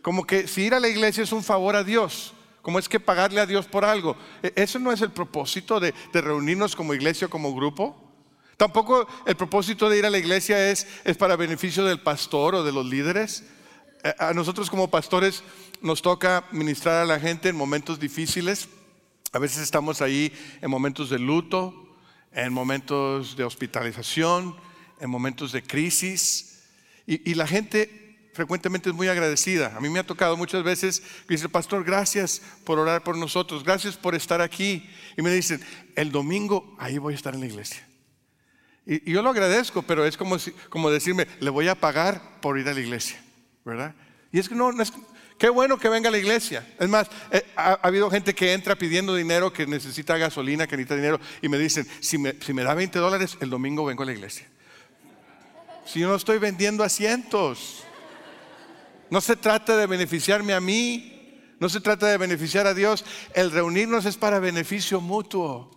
Como 0.03 0.27
que 0.27 0.47
si 0.47 0.61
ir 0.61 0.75
a 0.75 0.79
la 0.79 0.87
iglesia 0.87 1.23
es 1.23 1.31
un 1.31 1.43
favor 1.43 1.75
a 1.75 1.83
Dios, 1.83 2.35
como 2.61 2.77
es 2.77 2.87
que 2.87 2.99
pagarle 2.99 3.41
a 3.41 3.47
Dios 3.47 3.65
por 3.65 3.85
algo. 3.85 4.15
E, 4.43 4.53
Eso 4.55 4.77
no 4.77 4.91
es 4.91 5.01
el 5.01 5.09
propósito 5.09 5.79
de, 5.79 5.95
de 6.13 6.21
reunirnos 6.21 6.75
como 6.75 6.93
iglesia, 6.93 7.27
como 7.27 7.55
grupo. 7.55 8.13
Tampoco 8.55 9.07
el 9.25 9.35
propósito 9.35 9.89
de 9.89 9.97
ir 9.97 10.05
a 10.05 10.11
la 10.11 10.19
iglesia 10.19 10.69
es, 10.69 10.85
es 11.05 11.17
para 11.17 11.35
beneficio 11.37 11.83
del 11.85 12.01
pastor 12.01 12.53
o 12.53 12.63
de 12.63 12.71
los 12.71 12.85
líderes. 12.85 13.45
A 14.19 14.31
nosotros 14.35 14.69
como 14.69 14.91
pastores 14.91 15.43
nos 15.81 16.03
toca 16.03 16.45
ministrar 16.51 17.01
a 17.01 17.05
la 17.05 17.19
gente 17.19 17.49
en 17.49 17.55
momentos 17.55 17.99
difíciles. 17.99 18.69
A 19.35 19.37
veces 19.37 19.57
estamos 19.57 20.01
ahí 20.01 20.31
en 20.61 20.71
momentos 20.71 21.09
de 21.09 21.19
luto, 21.19 21.93
en 22.31 22.53
momentos 22.53 23.35
de 23.35 23.43
hospitalización, 23.43 24.55
en 25.01 25.09
momentos 25.09 25.51
de 25.51 25.61
crisis. 25.61 26.63
Y, 27.05 27.33
la 27.33 27.45
gente 27.45 28.29
frecuentemente 28.31 28.87
es 28.87 28.95
muy 28.95 29.09
agradecida. 29.09 29.75
A 29.75 29.81
mí 29.81 29.89
me 29.89 29.99
ha 29.99 30.05
tocado 30.05 30.37
muchas 30.37 30.63
veces, 30.63 31.03
dice, 31.27 31.49
pastor, 31.49 31.83
gracias 31.83 32.41
por 32.63 32.79
orar 32.79 33.03
por 33.03 33.17
nosotros, 33.17 33.65
gracias 33.65 33.97
por 33.97 34.15
estar 34.15 34.39
aquí. 34.39 34.89
Y 35.17 35.21
me 35.21 35.31
dicen, 35.31 35.59
el 35.97 36.13
domingo 36.13 36.73
ahí 36.79 36.97
voy 36.97 37.11
a 37.11 37.17
estar 37.17 37.33
en 37.33 37.41
la 37.41 37.47
iglesia. 37.47 37.85
Y, 38.85 39.11
yo 39.11 39.21
lo 39.21 39.31
agradezco, 39.31 39.81
pero 39.81 40.05
es 40.05 40.15
como, 40.15 40.37
como 40.69 40.89
decirme, 40.89 41.27
le 41.41 41.49
voy 41.49 41.67
a 41.67 41.75
pagar 41.75 42.39
por 42.39 42.57
ir 42.57 42.69
a 42.69 42.73
la 42.73 42.79
iglesia, 42.79 43.21
¿verdad? 43.65 43.95
Y 44.31 44.39
es 44.39 44.47
que 44.47 44.55
no, 44.55 44.71
no 44.71 44.81
es, 44.81 44.93
qué 45.37 45.49
bueno 45.49 45.77
que 45.77 45.89
venga 45.89 46.09
a 46.09 46.11
la 46.11 46.17
iglesia. 46.17 46.65
Es 46.79 46.89
más, 46.89 47.09
eh, 47.31 47.45
ha, 47.55 47.71
ha, 47.71 47.79
habido 47.81 48.09
gente 48.09 48.33
que 48.33 48.53
entra 48.53 48.75
pidiendo 48.75 49.15
dinero, 49.15 49.51
que 49.51 49.67
necesita 49.67 50.17
gasolina, 50.17 50.67
que 50.67 50.77
necesita 50.77 50.95
dinero, 50.95 51.19
y 51.41 51.49
me 51.49 51.57
dicen, 51.57 51.87
si 51.99 52.17
me, 52.17 52.35
si 52.41 52.53
me 52.53 52.63
da 52.63 52.73
20 52.73 52.99
dólares, 52.99 53.37
el 53.41 53.49
domingo 53.49 53.85
vengo 53.85 54.03
a 54.03 54.05
la 54.05 54.13
iglesia. 54.13 54.47
Si 55.85 55.99
yo 55.99 56.07
no 56.07 56.15
estoy 56.15 56.39
vendiendo 56.39 56.83
asientos. 56.83 57.83
No 59.09 59.21
se 59.21 59.35
trata 59.35 59.77
de 59.77 59.85
beneficiarme 59.85 60.53
a 60.53 60.59
mí, 60.59 61.39
no 61.59 61.69
se 61.69 61.79
trata 61.79 62.07
de 62.07 62.17
beneficiar 62.17 62.67
a 62.67 62.73
Dios. 62.73 63.05
El 63.33 63.51
reunirnos 63.51 64.05
es 64.05 64.17
para 64.17 64.39
beneficio 64.39 64.99
mutuo, 64.99 65.71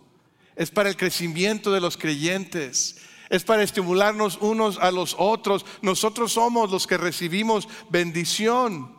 es 0.55 0.71
para 0.71 0.89
el 0.89 0.97
crecimiento 0.97 1.71
de 1.71 1.79
los 1.79 1.95
creyentes, 1.95 2.97
es 3.29 3.43
para 3.43 3.63
estimularnos 3.63 4.39
unos 4.41 4.77
a 4.79 4.91
los 4.91 5.15
otros. 5.17 5.65
Nosotros 5.81 6.33
somos 6.33 6.71
los 6.71 6.87
que 6.87 6.97
recibimos 6.97 7.67
bendición. 7.89 8.98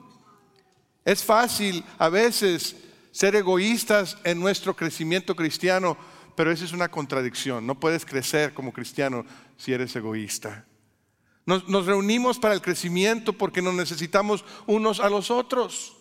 Es 1.05 1.25
fácil 1.25 1.85
a 1.99 2.09
veces 2.09 2.77
ser 3.13 3.35
egoístas 3.37 4.19
en 4.25 4.39
nuestro 4.41 4.75
crecimiento 4.75 5.35
cristiano, 5.35 5.97
pero 6.37 6.53
esa 6.53 6.65
es 6.65 6.73
una 6.73 6.91
contradicción. 6.91 7.67
No 7.67 7.79
puedes 7.79 8.05
crecer 8.05 8.55
como 8.55 8.73
cristiano 8.73 9.25
si 9.57 9.73
eres 9.73 9.95
egoísta. 9.97 10.67
Nos, 11.47 11.87
reunimos 11.87 12.39
para 12.39 12.55
el 12.55 12.61
crecimiento 12.61 13.33
porque 13.33 13.63
nos 13.63 13.75
necesitamos 13.75 14.45
unos 14.67 15.01
a 15.01 15.11
los 15.11 15.31
otros. 15.31 15.97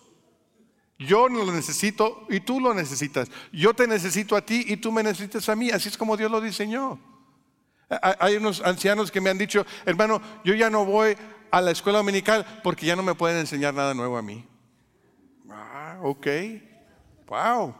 Yo 0.98 1.28
no 1.28 1.44
lo 1.44 1.52
necesito 1.52 2.26
y 2.28 2.40
tú 2.40 2.60
lo 2.60 2.74
necesitas. 2.74 3.28
Yo 3.52 3.74
te 3.74 3.88
necesito 3.88 4.36
a 4.36 4.44
ti 4.44 4.64
y 4.68 4.76
tú 4.76 4.92
me 4.92 5.02
necesitas 5.02 5.48
a 5.48 5.56
mí. 5.56 5.70
Así 5.70 5.88
es 5.88 5.96
como 5.96 6.16
Dios 6.16 6.30
lo 6.30 6.40
diseñó. 6.40 7.00
Hay 8.20 8.36
unos 8.36 8.60
ancianos 8.60 9.10
que 9.10 9.20
me 9.20 9.30
han 9.30 9.38
dicho, 9.38 9.66
hermano, 9.84 10.22
yo 10.44 10.54
ya 10.54 10.70
no 10.70 10.84
voy 10.84 11.16
a 11.50 11.60
la 11.60 11.72
escuela 11.72 11.98
dominical 11.98 12.60
porque 12.62 12.86
ya 12.86 12.94
no 12.94 13.02
me 13.02 13.16
pueden 13.16 13.38
enseñar 13.38 13.74
nada 13.74 13.94
nuevo 13.94 14.16
a 14.16 14.22
mí. 14.22 14.46
Ah, 15.50 15.98
ok. 16.02 16.26
Wow. 17.26 17.74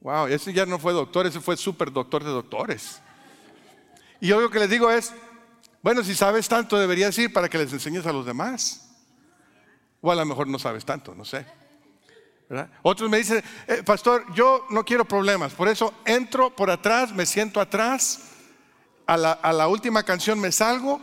Wow, 0.00 0.26
ese 0.28 0.52
ya 0.52 0.66
no 0.66 0.78
fue 0.78 0.92
doctor, 0.92 1.26
ese 1.26 1.40
fue 1.40 1.56
super 1.56 1.92
doctor 1.92 2.22
de 2.22 2.30
doctores. 2.30 3.00
Y 4.20 4.28
yo 4.28 4.40
lo 4.40 4.50
que 4.50 4.60
les 4.60 4.70
digo 4.70 4.90
es, 4.90 5.12
bueno, 5.82 6.04
si 6.04 6.14
sabes 6.14 6.48
tanto, 6.48 6.78
deberías 6.78 7.18
ir 7.18 7.32
para 7.32 7.48
que 7.48 7.58
les 7.58 7.72
enseñes 7.72 8.06
a 8.06 8.12
los 8.12 8.24
demás. 8.24 8.88
O 10.00 10.10
a 10.10 10.14
lo 10.14 10.24
mejor 10.24 10.46
no 10.46 10.58
sabes 10.58 10.84
tanto, 10.84 11.14
no 11.14 11.24
sé. 11.24 11.44
Otros 12.82 13.10
me 13.10 13.18
dicen, 13.18 13.42
eh, 13.66 13.82
pastor, 13.84 14.24
yo 14.34 14.66
no 14.70 14.84
quiero 14.84 15.04
problemas, 15.04 15.52
por 15.52 15.66
eso 15.66 15.92
entro 16.04 16.54
por 16.54 16.70
atrás, 16.70 17.12
me 17.12 17.26
siento 17.26 17.60
atrás, 17.60 18.30
a 19.06 19.16
la, 19.16 19.32
a 19.32 19.52
la 19.52 19.66
última 19.66 20.04
canción 20.04 20.38
me 20.38 20.52
salgo, 20.52 21.00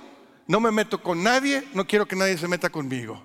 no 0.47 0.61
me 0.61 0.71
meto 0.71 1.03
con 1.03 1.21
nadie, 1.21 1.67
no 1.73 1.85
quiero 1.85 2.05
que 2.05 2.15
nadie 2.15 2.37
se 2.37 2.47
meta 2.47 2.69
conmigo. 2.69 3.21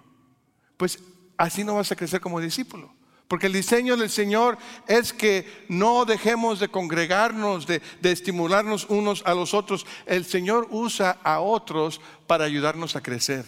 Pues 0.77 0.99
así 1.39 1.65
no 1.65 1.77
vas 1.77 1.91
a 1.91 1.97
crecer 1.97 2.21
como 2.21 2.41
discípulo. 2.41 2.93
Porque 3.29 3.47
el 3.47 3.53
diseño 3.53 3.97
del 3.99 4.09
Señor 4.09 4.57
es 4.87 5.13
que 5.13 5.47
no 5.69 6.07
dejemos 6.07 6.61
de 6.61 6.69
congregarnos, 6.69 7.67
de, 7.67 7.83
estimularnos 8.03 8.87
unos 8.89 9.23
a 9.27 9.35
los 9.35 9.53
otros. 9.53 9.87
El 10.07 10.25
Señor 10.25 10.67
usa 10.71 11.19
a 11.23 11.41
otros 11.41 12.01
para 12.27 12.47
ayudarnos 12.47 12.97
a 12.97 13.03
crecer. 13.03 13.45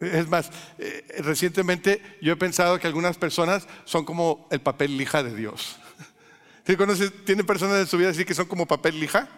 Es 0.00 0.26
más, 0.28 0.50
eh, 0.78 1.04
recientemente 1.18 2.00
yo 2.22 2.32
he 2.32 2.36
pensado 2.36 2.78
que 2.78 2.86
algunas 2.86 3.18
personas 3.18 3.68
son 3.84 4.06
como 4.06 4.48
el 4.50 4.60
papel 4.60 4.96
lija 4.96 5.22
de 5.22 5.34
Dios. 5.34 5.76
¿Sí 6.66 6.76
conoces? 6.76 7.12
¿Tienen 7.26 7.44
personas 7.44 7.78
en 7.78 7.86
su 7.86 7.98
vida 7.98 8.08
así 8.08 8.24
que 8.24 8.34
son 8.34 8.46
como 8.46 8.66
papel 8.66 8.98
lija? 8.98 9.28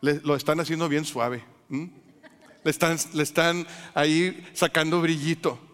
Lo 0.00 0.34
están 0.34 0.58
haciendo 0.58 0.88
bien 0.88 1.04
suave. 1.04 1.44
Le, 1.68 2.70
están, 2.70 2.98
le 3.12 3.22
están 3.22 3.66
ahí 3.94 4.48
sacando 4.52 5.00
brillito. 5.00 5.67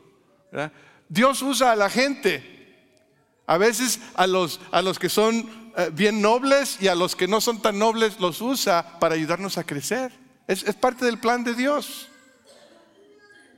Dios 1.09 1.43
usa 1.43 1.73
a 1.73 1.77
la 1.77 1.91
gente. 1.91 2.53
A 3.47 3.59
veces 3.59 4.01
a 4.15 4.27
los, 4.27 4.61
a 4.71 4.81
los 4.81 4.99
que 4.99 5.09
son 5.09 5.73
eh, 5.77 5.91
bien 5.93 6.23
nobles 6.23 6.79
y 6.81 6.89
a 6.89 6.95
los 6.95 7.15
que 7.15 7.29
no 7.29 7.41
son 7.41 7.61
tan 7.61 7.79
nobles 7.79 8.21
los 8.21 8.41
usa 8.41 8.99
para 9.01 9.15
ayudarnos 9.15 9.59
a 9.59 9.65
crecer. 9.65 10.13
Es, 10.47 10.63
parte 10.75 11.05
del 11.05 11.19
plan 11.19 11.45
de 11.45 11.55
Dios. 11.55 12.09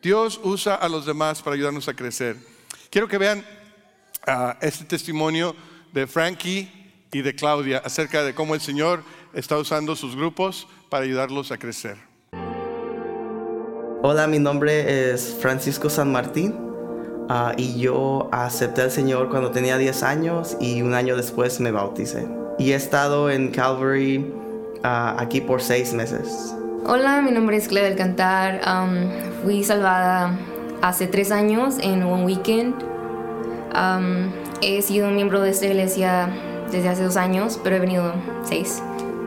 Dios 0.03 0.41
usa 0.43 0.75
a 0.75 0.89
los 0.89 1.07
demás 1.07 1.43
para 1.43 1.55
ayudarnos 1.55 1.89
a 1.89 1.95
crecer. 1.95 2.37
Quiero 2.91 3.09
que 3.09 3.19
vean 3.19 3.45
uh, 4.27 4.53
este 4.61 4.85
testimonio 4.85 5.55
de 5.93 6.07
Frankie 6.07 6.71
y 7.13 7.23
de 7.23 7.35
Claudia 7.35 7.83
acerca 7.85 8.23
de 8.23 8.35
cómo 8.35 8.55
el 8.55 8.61
Señor 8.61 9.03
está 9.33 9.59
usando 9.59 9.97
sus 9.97 10.15
grupos 10.15 10.69
para 10.89 11.05
ayudarlos 11.05 11.51
a 11.51 11.59
crecer. 11.59 11.99
Hola, 14.03 14.27
mi 14.27 14.39
nombre 14.39 15.13
es 15.13 15.37
Francisco 15.41 15.91
San 15.91 16.13
Martín. 16.13 16.66
Uh, 17.29 17.51
y 17.57 17.81
yo 17.81 18.29
acepté 18.31 18.83
al 18.83 18.91
Señor 18.93 19.31
cuando 19.31 19.51
tenía 19.51 19.79
10 19.79 20.03
años 20.05 20.57
y 20.61 20.83
un 20.83 20.95
año 20.95 21.17
después 21.17 21.59
me 21.59 21.73
bauticé. 21.73 22.29
Y 22.59 22.71
he 22.71 22.77
estado 22.77 23.31
en 23.31 23.51
Calvary 23.51 24.33
uh, 24.85 25.19
aquí 25.19 25.41
por 25.41 25.61
6 25.61 25.93
meses. 25.95 26.55
Hola, 26.87 27.21
mi 27.23 27.33
nombre 27.33 27.57
es 27.57 27.67
Clea 27.67 27.83
del 27.83 27.97
Cantar. 27.97 28.61
Um, 28.65 29.11
fui 29.43 29.65
salvada 29.65 30.39
hace 30.83 31.09
3 31.09 31.33
años 31.33 31.79
en 31.81 32.05
un 32.05 32.25
weekend. 32.25 32.75
Um, 33.75 34.31
he 34.63 34.81
sido 34.81 35.11
miembro 35.11 35.41
de 35.41 35.51
esta 35.51 35.67
iglesia 35.67 36.29
desde 36.71 36.89
hace 36.89 37.03
2 37.03 37.17
años, 37.17 37.61
pero 37.65 37.75
he 37.75 37.81
venido 37.81 38.13
6. 38.45 38.83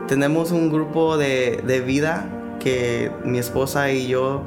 Tenemos 0.08 0.52
un 0.52 0.70
grupo 0.70 1.18
de, 1.18 1.62
de, 1.66 1.80
vida 1.80 2.26
que 2.60 3.12
mi 3.24 3.38
esposa 3.38 3.92
y 3.92 4.08
yo 4.08 4.42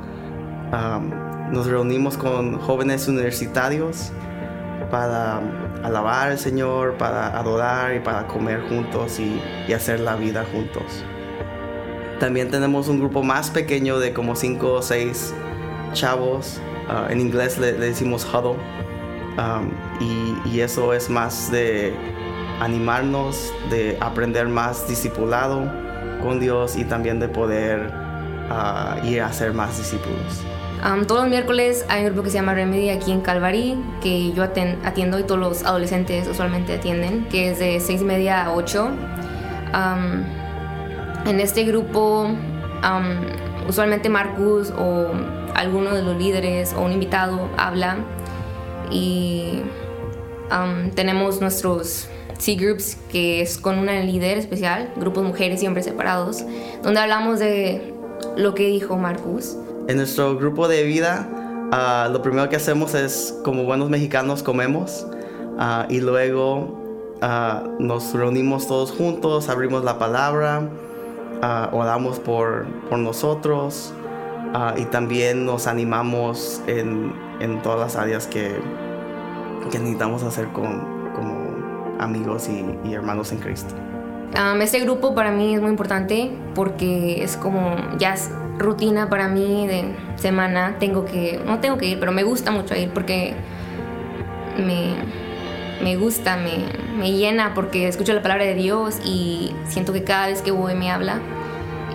um, 0.74 1.33
nos 1.54 1.68
reunimos 1.68 2.18
con 2.18 2.58
jóvenes 2.58 3.08
universitarios 3.08 4.12
para 4.90 5.40
alabar 5.84 6.30
al 6.30 6.40
Señor, 6.40 6.98
para 6.98 7.38
adorar 7.38 7.96
y 7.96 8.00
para 8.00 8.26
comer 8.26 8.62
juntos 8.68 9.20
y, 9.20 9.72
hacer 9.72 10.00
la 10.00 10.16
vida 10.16 10.46
juntos. 10.52 11.06
También 12.20 12.50
tenemos 12.50 12.88
un 12.88 13.00
grupo 13.00 13.22
más 13.22 13.52
pequeño 13.52 14.00
de 14.00 14.14
como 14.14 14.36
5 14.36 14.74
o 14.74 14.82
6 14.82 15.34
chavos. 15.94 16.60
Uh, 16.90 17.12
en 17.12 17.22
inglés 17.22 17.60
le, 17.60 17.74
decimos 17.74 18.26
huddle. 18.26 18.58
Um, 19.38 19.72
y, 20.46 20.60
eso 20.60 20.94
es 20.94 21.10
más 21.10 21.52
de 21.52 21.94
animarnos, 22.62 23.54
de 23.70 23.98
aprender 24.00 24.48
más 24.48 24.88
discipulado 24.88 25.72
con 26.22 26.40
Dios 26.40 26.76
y 26.76 26.84
también 26.84 27.20
de 27.20 27.28
poder 27.28 27.92
uh, 28.50 29.06
ir 29.06 29.22
a 29.22 29.32
ser 29.32 29.54
más 29.54 29.78
discípulos. 29.78 30.44
Todos 31.08 31.22
los 31.22 31.30
miércoles 31.30 31.86
hay 31.88 32.02
un 32.02 32.08
grupo 32.08 32.24
que 32.24 32.30
se 32.30 32.36
llama 32.36 32.54
Remedy 32.54 32.90
aquí 32.90 33.14
en 33.14 33.22
Calvary, 33.22 33.78
que 34.02 34.34
yo 34.34 34.44
atiendo 34.44 35.18
y 35.18 35.24
todos 35.24 35.40
los 35.40 35.64
adolescentes 35.64 36.28
usualmente 36.28 36.74
atienden, 36.74 37.26
que 37.30 37.52
es 37.52 37.60
de 37.60 37.80
6 37.80 38.02
y 38.02 38.04
media 38.04 38.44
a 38.44 38.54
8. 38.54 38.90
Um, 39.74 40.24
en 41.26 41.40
este 41.40 41.64
grupo 41.64 42.28
usualmente 43.68 44.10
Marcus 44.10 44.72
o 44.78 45.08
alguno 45.56 45.96
de 45.96 46.04
los 46.04 46.18
líderes 46.18 46.74
o 46.74 46.82
un 46.82 46.92
invitado 46.92 47.50
habla 47.58 47.98
y 48.92 49.62
tenemos 50.96 51.40
nuestros 51.40 52.10
C-Groups, 52.38 52.98
que 53.10 53.42
es 53.42 53.58
con 53.58 53.80
una 53.80 54.02
líder 54.02 54.38
especial, 54.38 54.92
grupos 54.98 55.24
mujeres 55.24 55.62
siempre 55.62 55.82
separados, 55.82 56.44
donde 56.84 57.00
hablamos 57.00 57.40
de 57.40 57.94
lo 58.36 58.54
que 58.54 58.68
dijo 58.68 58.98
Marcus. 58.98 59.56
En 59.88 59.98
nuestro 59.98 60.38
grupo 60.38 60.68
de 60.68 60.84
vida, 60.84 61.28
ah, 61.72 62.08
lo 62.12 62.22
primero 62.22 62.48
que 62.50 62.56
hacemos 62.56 62.94
es, 62.94 63.38
como 63.44 63.64
buenos 63.66 63.90
mexicanos, 63.90 64.42
comemos 64.42 65.06
ah, 65.60 65.86
y 65.90 66.00
luego 66.00 67.18
ah, 67.22 67.64
nos 67.80 68.14
reunimos 68.14 68.68
todos 68.68 68.92
juntos, 68.92 69.50
abrimos 69.50 69.84
la 69.84 69.98
palabra, 70.00 70.70
oramos 71.74 72.20
por, 72.20 72.66
por 72.90 73.00
nosotros 73.00 73.94
y 74.78 74.86
también 74.86 75.46
nos 75.46 75.68
animamos 75.68 76.62
en, 76.68 77.12
en 77.42 77.62
todas 77.62 77.80
las 77.80 77.96
áreas 77.98 78.28
que, 78.28 78.56
que 79.70 79.80
necesitamos 79.80 80.24
hacer 80.24 80.48
con, 80.54 80.94
amigos 82.00 82.50
y, 82.50 82.94
hermanos 82.94 83.32
en 83.32 83.40
Cristo. 83.40 83.74
este 84.62 84.80
grupo 84.82 85.16
para 85.16 85.32
mí 85.32 85.56
es 85.56 85.62
muy 85.62 85.70
importante 85.70 86.32
porque 86.54 87.24
es 87.24 87.38
como 87.38 87.76
ya 87.98 88.14
rutina 88.58 89.10
para 89.10 89.28
mí 89.28 89.68
de 89.68 89.96
semana. 90.16 90.78
Tengo 90.80 91.06
que, 91.06 91.42
no 91.46 91.60
tengo 91.60 91.78
que 91.78 91.88
ir, 91.88 92.00
pero 92.00 92.12
me 92.12 92.24
gusta 92.24 92.52
mucho 92.52 92.76
ir 92.76 92.90
porque 92.90 93.34
me, 94.58 94.96
me 95.84 95.96
gusta, 95.96 96.38
me, 96.38 96.66
me 96.98 97.12
llena 97.12 97.54
porque 97.54 97.88
escucho 97.88 98.14
la 98.14 98.22
palabra 98.22 98.46
de 98.46 98.56
Dios 98.56 99.00
y 99.06 99.54
siento 99.68 99.94
que 99.94 100.04
cada 100.04 100.28
vez 100.28 100.42
que 100.42 100.52
voy 100.52 100.76
me 100.76 100.92
habla. 100.92 101.20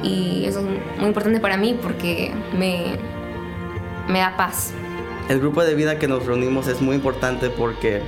Y 0.03 0.45
eso 0.45 0.61
es 0.61 0.99
muy 0.99 1.09
importante 1.09 1.41
para 1.41 1.57
mí 1.57 1.77
porque 1.81 2.33
me, 2.57 2.97
me 4.09 4.21
da 4.21 4.37
paz. 4.37 4.73
El 5.29 5.41
grupo 5.41 5.63
de 5.63 5.75
vida 5.75 5.99
que 5.99 6.09
nos 6.09 6.25
reunimos 6.25 6.69
es 6.69 6.81
muy 6.81 6.97
importante 6.97 7.51
porque 7.51 8.03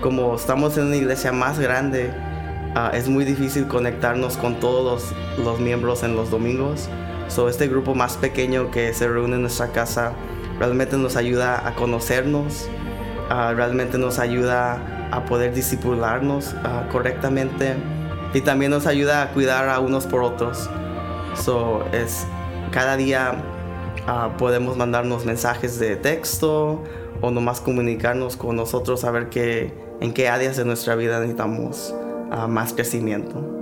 como 0.00 0.34
estamos 0.34 0.76
en 0.76 0.86
una 0.86 0.96
iglesia 0.96 1.32
más 1.32 1.58
grande, 1.58 2.12
ah, 2.74 2.90
es 2.92 3.08
muy 3.08 3.24
difícil 3.24 3.66
conectarnos 3.66 4.36
con 4.36 4.60
todos 4.60 5.14
los, 5.38 5.60
miembros 5.60 6.02
en 6.02 6.16
los 6.16 6.30
domingos. 6.30 6.88
So, 7.34 7.48
este 7.48 7.66
grupo 7.66 7.94
más 7.94 8.18
pequeño 8.18 8.70
que 8.70 8.92
se 8.92 9.08
reúne 9.08 9.36
en 9.36 9.40
nuestra 9.40 9.68
casa 9.68 10.12
realmente 10.58 10.98
nos 10.98 11.16
ayuda 11.16 11.66
a 11.66 11.74
conocernos, 11.74 12.68
ah, 13.30 13.54
realmente 13.56 13.96
nos 13.96 14.18
ayuda 14.18 15.08
a 15.10 15.24
poder 15.24 15.54
disipularnos 15.54 16.54
ah, 16.62 16.86
correctamente 16.92 17.74
y 18.34 18.42
también 18.42 18.70
nos 18.70 18.86
ayuda 18.86 19.22
a 19.22 19.32
cuidar 19.32 19.70
a 19.70 19.80
unos 19.80 20.06
por 20.06 20.22
otros. 20.22 20.68
So, 21.34 21.86
es, 21.92 22.26
cada 22.70 22.98
día 22.98 23.42
podemos 24.36 24.76
mandarnos 24.76 25.24
mensajes 25.24 25.78
de 25.78 25.96
texto 25.96 26.82
o 27.22 27.30
nomás 27.30 27.62
comunicarnos 27.62 28.36
con 28.36 28.56
nosotros 28.56 29.04
a 29.04 29.10
ver 29.10 29.30
qué, 29.30 29.72
en 30.02 30.12
qué 30.12 30.28
áreas 30.28 30.58
de 30.58 30.66
nuestra 30.66 30.96
vida 30.96 31.18
necesitamos 31.20 31.94
más 32.46 32.74
crecimiento. 32.74 33.61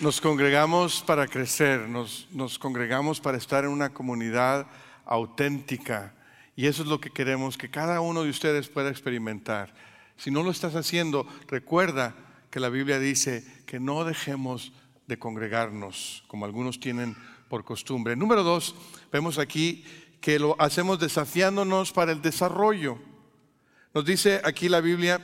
Nos 0.00 0.18
congregamos 0.18 1.02
para 1.02 1.26
crecer, 1.26 1.86
nos, 1.86 2.26
nos, 2.32 2.58
congregamos 2.58 3.20
para 3.20 3.36
estar 3.36 3.64
en 3.64 3.70
una 3.70 3.92
comunidad 3.92 4.66
auténtica 5.04 6.14
y 6.56 6.68
eso 6.68 6.82
es 6.82 6.88
lo 6.88 7.02
que 7.02 7.10
queremos 7.10 7.58
que 7.58 7.70
cada 7.70 8.00
uno 8.00 8.22
de 8.22 8.30
ustedes 8.30 8.70
pueda 8.70 8.88
experimentar. 8.88 9.74
Si 10.16 10.30
no 10.30 10.42
lo 10.42 10.52
estás 10.52 10.74
haciendo, 10.74 11.26
recuerda 11.48 12.14
que 12.50 12.60
la 12.60 12.70
Biblia 12.70 12.98
dice 12.98 13.44
que 13.66 13.78
no 13.78 14.04
dejemos 14.04 14.72
de 15.06 15.18
congregarnos, 15.18 16.24
como 16.28 16.46
algunos 16.46 16.80
tienen 16.80 17.14
por 17.50 17.64
costumbre. 17.66 18.16
Número 18.16 18.42
dos, 18.42 18.74
vemos 19.12 19.36
aquí 19.36 19.84
que 20.22 20.38
lo 20.38 20.56
hacemos 20.58 20.98
desafiándonos 20.98 21.92
para 21.92 22.12
el 22.12 22.22
desarrollo. 22.22 22.96
Nos 23.92 24.06
dice 24.06 24.40
aquí 24.44 24.70
la 24.70 24.80
Biblia 24.80 25.20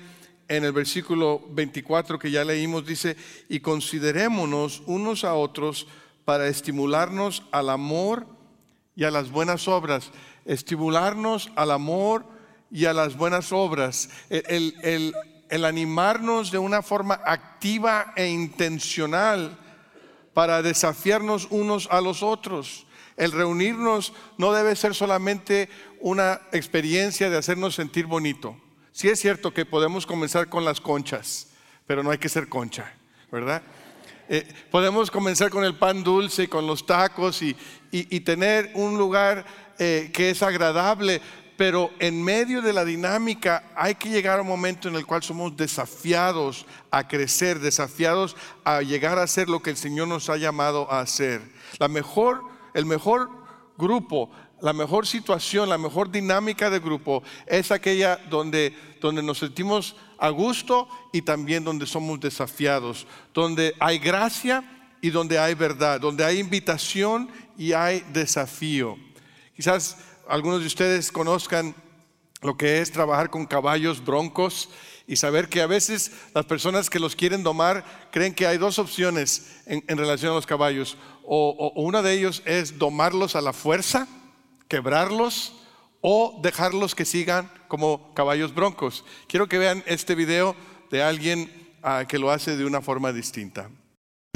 en 0.49 0.65
el 0.65 0.73
versículo 0.73 1.43
24 1.51 2.19
que 2.19 2.31
ya 2.31 2.45
leímos, 2.45 2.87
dice, 2.87 3.17
y 3.49 3.61
considerémonos 3.61 4.83
unos 4.87 5.25
a 5.25 5.35
otros 5.35 5.87
para 6.25 6.49
estimularnos 6.49 7.43
al 7.53 7.71
amor 7.71 8.27
y 8.95 9.05
a 9.05 9.11
las 9.11 9.31
buenas 9.31 9.69
obras. 9.69 10.11
Estimularnos 10.45 11.51
al 11.57 11.71
amor 11.71 12.25
y 12.71 12.87
a 12.87 12.93
las 12.93 13.17
buenas 13.17 13.53
obras. 13.53 14.09
El, 14.31 14.75
el, 14.83 15.15
el 15.49 15.65
animarnos 15.65 16.51
de 16.51 16.59
una 16.59 16.83
forma 16.83 17.21
activa 17.25 18.13
e 18.17 18.29
intencional 18.29 19.59
para 20.35 20.63
desafiarnos 20.63 21.49
unos 21.51 21.89
a 21.91 22.01
los 22.01 22.23
otros. 22.23 22.87
El 23.17 23.33
reunirnos 23.33 24.13
no 24.37 24.53
debe 24.53 24.77
ser 24.77 24.95
solamente 24.95 25.69
una 26.01 26.41
experiencia 26.53 27.31
de 27.31 27.39
hacernos 27.39 27.75
sentir 27.75 28.07
bonito. 28.07 28.57
Sí 28.97 29.11
es 29.11 29.21
cierto 29.21 29.53
que 29.53 29.67
podemos 29.67 30.07
comenzar 30.07 30.49
con 30.49 30.65
las 30.65 30.81
conchas, 30.81 31.49
pero 31.87 32.03
no 32.03 32.11
hay 32.11 32.17
que 32.17 32.31
ser 32.31 32.49
concha, 32.49 32.95
¿verdad? 33.31 33.61
Eh, 34.27 34.51
podemos 34.71 35.11
comenzar 35.11 35.51
con 35.51 35.65
el 35.65 35.75
pan 35.75 36.03
dulce, 36.03 36.49
con 36.49 36.67
los 36.67 36.87
tacos 36.87 37.43
y, 37.43 37.53
tener 38.21 38.71
un 38.73 38.97
lugar 38.97 39.45
eh, 39.79 40.11
que 40.15 40.31
es 40.31 40.43
agradable, 40.43 41.21
pero 41.59 41.91
en 41.99 42.25
medio 42.25 42.63
de 42.63 42.73
la 42.73 42.87
dinámica 42.87 43.65
hay 43.77 43.97
que 43.97 44.09
llegar 44.09 44.39
a 44.39 44.43
un 44.43 44.49
momento 44.49 44.89
en 44.89 44.95
el 44.95 45.05
cual 45.05 45.23
somos 45.23 45.55
desafiados 45.59 46.65
a 46.91 47.07
crecer, 47.07 47.59
desafiados 47.59 48.35
a 48.65 48.81
llegar 48.81 49.19
a 49.19 49.27
ser 49.27 49.51
lo 49.51 49.61
que 49.61 49.69
el 49.69 49.77
Señor 49.77 50.09
nos 50.09 50.31
ha 50.31 50.39
llamado 50.39 50.91
a 50.91 51.01
hacer. 51.01 51.43
La 51.79 51.89
mejor, 51.89 52.41
el 52.73 52.87
mejor 52.87 53.29
grupo, 53.77 54.31
la 54.61 54.73
mejor 54.73 55.07
situación, 55.07 55.69
la 55.69 55.79
mejor 55.79 56.11
dinámica 56.11 56.71
de 56.71 56.79
grupo 56.79 57.23
es 57.47 57.71
aquella 57.71 58.17
donde, 58.31 58.75
donde 59.01 59.23
nos 59.23 59.39
sentimos 59.39 59.97
a 60.19 60.31
gusto 60.31 60.89
y 61.13 61.23
también 61.23 61.65
donde 61.65 61.87
somos 61.87 62.19
desafiados, 62.21 63.07
donde 63.35 63.75
hay 63.79 63.99
gracia 63.99 64.65
y 65.01 65.11
donde 65.11 65.39
hay 65.39 65.55
verdad, 65.55 66.01
donde 66.01 66.25
hay 66.25 66.39
invitación 66.39 67.29
y 67.59 67.73
hay 67.73 68.05
desafío. 68.13 68.97
Quizás 69.55 69.99
algunos 70.29 70.61
de 70.61 70.67
ustedes 70.67 71.13
conozcan 71.13 71.75
lo 72.43 72.57
que 72.57 72.81
es 72.81 72.93
trabajar 72.93 73.31
con 73.31 73.47
caballos 73.47 74.05
broncos 74.05 74.69
y 75.07 75.17
saber 75.17 75.49
que 75.49 75.63
a 75.63 75.67
veces 75.67 76.13
las 76.35 76.47
personas 76.47 76.91
que 76.91 76.99
los 76.99 77.15
quieren 77.15 77.43
domar 77.43 78.09
creen 78.11 78.35
que 78.35 78.47
hay 78.47 78.59
dos 78.59 78.79
opciones 78.79 79.61
en, 79.67 79.97
relación 79.97 80.33
a 80.33 80.35
los 80.35 80.47
caballos. 80.47 80.97
O, 81.25 81.51
o, 81.51 81.83
una 81.83 82.03
de 82.03 82.13
ellos 82.13 82.43
es 82.45 82.79
domarlos 82.79 83.37
a 83.37 83.41
la 83.41 83.53
fuerza, 83.53 84.09
quebrarlos 84.69 85.55
o 86.01 86.39
dejarlos 86.43 86.95
que 86.95 87.05
sigan 87.05 87.51
como 87.69 88.15
caballos 88.15 88.55
broncos. 88.55 89.05
Quiero 89.27 89.49
que 89.49 89.59
vean 89.59 89.83
este 89.87 90.15
video 90.15 90.55
de 90.91 91.03
alguien 91.03 91.51
ah, 91.83 92.05
que 92.09 92.19
lo 92.19 92.31
hace 92.31 92.57
de 92.57 92.65
una 92.65 92.81
forma 92.81 93.13
distinta. 93.13 93.71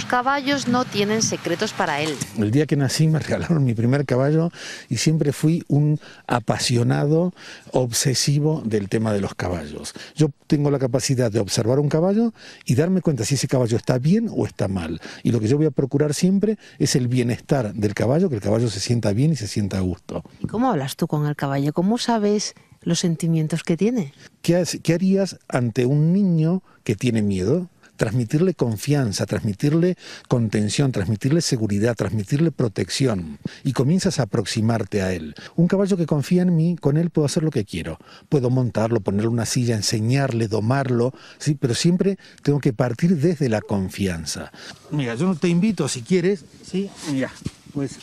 Los 0.00 0.08
caballos 0.08 0.66
no 0.66 0.86
tienen 0.86 1.20
secretos 1.20 1.74
para 1.74 2.00
él. 2.00 2.16
El 2.38 2.50
día 2.50 2.64
que 2.64 2.74
nací 2.74 3.06
me 3.06 3.18
regalaron 3.18 3.62
mi 3.62 3.74
primer 3.74 4.06
caballo 4.06 4.50
y 4.88 4.96
siempre 4.96 5.30
fui 5.30 5.62
un 5.68 6.00
apasionado, 6.26 7.34
obsesivo 7.72 8.62
del 8.64 8.88
tema 8.88 9.12
de 9.12 9.20
los 9.20 9.34
caballos. 9.34 9.92
Yo 10.16 10.30
tengo 10.46 10.70
la 10.70 10.78
capacidad 10.78 11.30
de 11.30 11.38
observar 11.38 11.78
un 11.78 11.90
caballo 11.90 12.32
y 12.64 12.76
darme 12.76 13.02
cuenta 13.02 13.26
si 13.26 13.34
ese 13.34 13.46
caballo 13.46 13.76
está 13.76 13.98
bien 13.98 14.30
o 14.34 14.46
está 14.46 14.68
mal. 14.68 15.02
Y 15.22 15.32
lo 15.32 15.38
que 15.38 15.48
yo 15.48 15.58
voy 15.58 15.66
a 15.66 15.70
procurar 15.70 16.14
siempre 16.14 16.56
es 16.78 16.96
el 16.96 17.06
bienestar 17.06 17.74
del 17.74 17.92
caballo, 17.92 18.30
que 18.30 18.36
el 18.36 18.40
caballo 18.40 18.70
se 18.70 18.80
sienta 18.80 19.12
bien 19.12 19.32
y 19.32 19.36
se 19.36 19.48
sienta 19.48 19.76
a 19.76 19.80
gusto. 19.82 20.24
¿Y 20.38 20.46
cómo 20.46 20.70
hablas 20.70 20.96
tú 20.96 21.08
con 21.08 21.26
el 21.26 21.36
caballo? 21.36 21.74
¿Cómo 21.74 21.98
sabes 21.98 22.54
los 22.80 23.00
sentimientos 23.00 23.64
que 23.64 23.76
tiene? 23.76 24.14
¿Qué, 24.40 24.64
qué 24.82 24.94
harías 24.94 25.38
ante 25.46 25.84
un 25.84 26.14
niño 26.14 26.62
que 26.84 26.96
tiene 26.96 27.20
miedo? 27.20 27.68
Transmitirle 28.00 28.54
confianza, 28.54 29.26
transmitirle 29.26 29.98
contención, 30.26 30.90
transmitirle 30.90 31.42
seguridad, 31.42 31.94
transmitirle 31.94 32.50
protección 32.50 33.38
y 33.62 33.74
comienzas 33.74 34.18
a 34.18 34.22
aproximarte 34.22 35.02
a 35.02 35.12
él. 35.12 35.34
Un 35.54 35.68
caballo 35.68 35.98
que 35.98 36.06
confía 36.06 36.40
en 36.40 36.56
mí, 36.56 36.76
con 36.80 36.96
él 36.96 37.10
puedo 37.10 37.26
hacer 37.26 37.42
lo 37.42 37.50
que 37.50 37.66
quiero. 37.66 37.98
Puedo 38.30 38.48
montarlo, 38.48 39.00
ponerle 39.00 39.28
una 39.28 39.44
silla, 39.44 39.76
enseñarle, 39.76 40.48
domarlo, 40.48 41.12
sí, 41.36 41.54
pero 41.60 41.74
siempre 41.74 42.16
tengo 42.42 42.58
que 42.58 42.72
partir 42.72 43.18
desde 43.18 43.50
la 43.50 43.60
confianza. 43.60 44.50
Mira, 44.90 45.14
yo 45.14 45.26
no 45.26 45.34
te 45.34 45.48
invito 45.48 45.86
si 45.86 46.00
quieres, 46.00 46.46
sí, 46.64 46.88
mira, 47.12 47.30
pues 47.74 47.98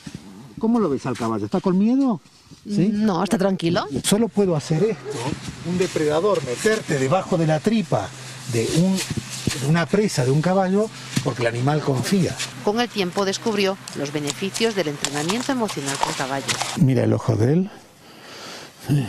¿cómo 0.60 0.80
lo 0.80 0.92
ves 0.92 1.08
al 1.08 1.18
caballo? 1.18 1.46
¿Está 1.46 1.60
con 1.60 1.76
miedo? 1.76 2.22
¿Sí? 2.70 2.92
No, 2.94 3.24
está 3.24 3.40
tranquilo. 3.40 3.84
Solo 4.04 4.28
puedo 4.28 4.56
hacer 4.56 4.84
esto, 4.84 5.18
un 5.68 5.80
depredador, 5.80 6.46
meterte 6.46 7.00
debajo 7.00 7.36
de 7.40 7.48
la 7.48 7.60
tripa 7.60 8.08
de 8.54 8.68
un 8.78 8.98
una 9.68 9.86
presa 9.86 10.24
de 10.24 10.32
un 10.32 10.42
caballo 10.42 10.90
porque 11.24 11.42
el 11.42 11.48
animal 11.48 11.82
confía. 11.82 12.36
Con 12.64 12.80
el 12.80 12.90
tiempo 12.90 13.26
descubrió 13.26 13.78
los 13.96 14.12
beneficios 14.12 14.76
del 14.76 14.90
entrenamiento 14.90 15.52
emocional 15.52 15.98
con 15.98 16.14
caballos. 16.14 16.54
Mira 16.78 17.04
el 17.04 17.14
ojo 17.14 17.36
de 17.36 17.54
él, 17.54 17.70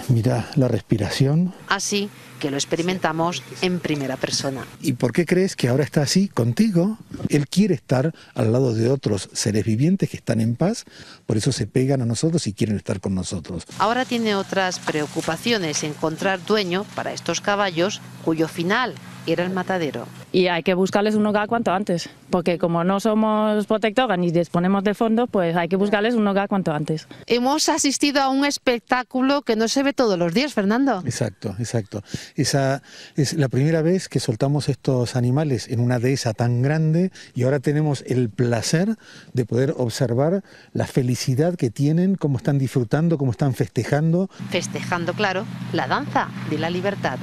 Mira 0.09 0.51
la 0.57 0.69
respiración. 0.69 1.55
Así 1.69 2.11
que 2.41 2.51
lo 2.51 2.57
experimentamos 2.57 3.43
en 3.63 3.81
primera 3.81 4.17
persona. 4.17 4.65
¿Y 4.81 4.93
por 4.93 5.13
qué 5.13 5.27
crees 5.27 5.57
que 5.57 5.69
ahora 5.69 5.83
está 5.83 6.03
así 6.03 6.29
contigo? 6.29 6.99
Él 7.29 7.49
quiere 7.49 7.75
estar 7.75 8.15
al 8.35 8.53
lado 8.53 8.75
de 8.75 8.91
otros 8.91 9.29
seres 9.33 9.65
vivientes 9.65 10.09
que 10.09 10.17
están 10.17 10.41
en 10.41 10.55
paz, 10.55 10.85
por 11.27 11.37
eso 11.37 11.51
se 11.51 11.67
pegan 11.67 12.01
a 12.01 12.07
nosotros 12.07 12.47
y 12.47 12.53
quieren 12.53 12.77
estar 12.77 13.01
con 13.01 13.15
nosotros. 13.15 13.65
Ahora 13.79 14.05
tiene 14.05 14.37
otras 14.37 14.79
preocupaciones, 14.79 15.83
encontrar 15.83 16.45
dueño 16.45 16.85
para 16.95 17.13
estos 17.13 17.41
caballos 17.41 18.01
cuyo 18.25 18.47
final 18.47 18.95
era 19.33 19.45
el 19.45 19.51
matadero. 19.51 20.07
Y 20.33 20.49
hay 20.49 20.63
que 20.63 20.75
buscarles 20.75 21.15
un 21.15 21.27
hogar 21.27 21.49
cuanto 21.49 21.73
antes, 21.73 22.09
porque 22.31 22.59
como 22.59 22.85
no 22.85 23.01
somos 23.01 23.67
protectoras 23.67 24.19
ni 24.19 24.31
disponemos 24.31 24.85
de 24.85 24.95
fondos, 24.95 25.29
pues 25.31 25.57
hay 25.57 25.69
que 25.69 25.77
buscarles 25.77 26.15
un 26.15 26.27
hogar 26.27 26.49
cuanto 26.49 26.73
antes. 26.73 27.09
Hemos 27.27 27.69
asistido 27.69 28.21
a 28.21 28.29
un 28.29 28.45
espectáculo 28.45 29.43
que 29.43 29.57
no 29.57 29.69
se 29.69 29.83
ve 29.83 29.93
todos 29.93 30.19
los 30.19 30.35
días, 30.35 30.55
Fernando. 30.55 31.03
Exacto, 31.05 31.55
exacto. 31.59 32.03
Esa 32.37 32.83
es 33.17 33.35
la 33.35 33.49
primera 33.49 33.83
vez 33.83 34.09
que 34.09 34.21
soltamos 34.21 34.69
estos 34.69 35.17
animales 35.17 35.69
en 35.69 35.81
una 35.81 35.99
dehesa 35.99 36.35
tan 36.35 36.63
grande 36.63 37.11
y 37.35 37.45
ahora 37.45 37.61
tenemos 37.61 38.05
el 38.07 38.31
placer 38.31 38.97
de 39.33 39.45
poder 39.45 39.75
observar 39.77 40.43
la 40.73 40.87
felicidad 40.87 41.57
que 41.57 41.71
tienen, 41.71 42.15
cómo 42.15 42.39
están 42.39 42.59
disfrutando, 42.59 43.19
cómo 43.19 43.31
están 43.31 43.55
festejando. 43.55 44.29
Festejando, 44.51 45.15
claro, 45.15 45.45
la 45.73 45.87
danza 45.87 46.29
de 46.51 46.59
la 46.59 46.71
libertad. 46.71 47.19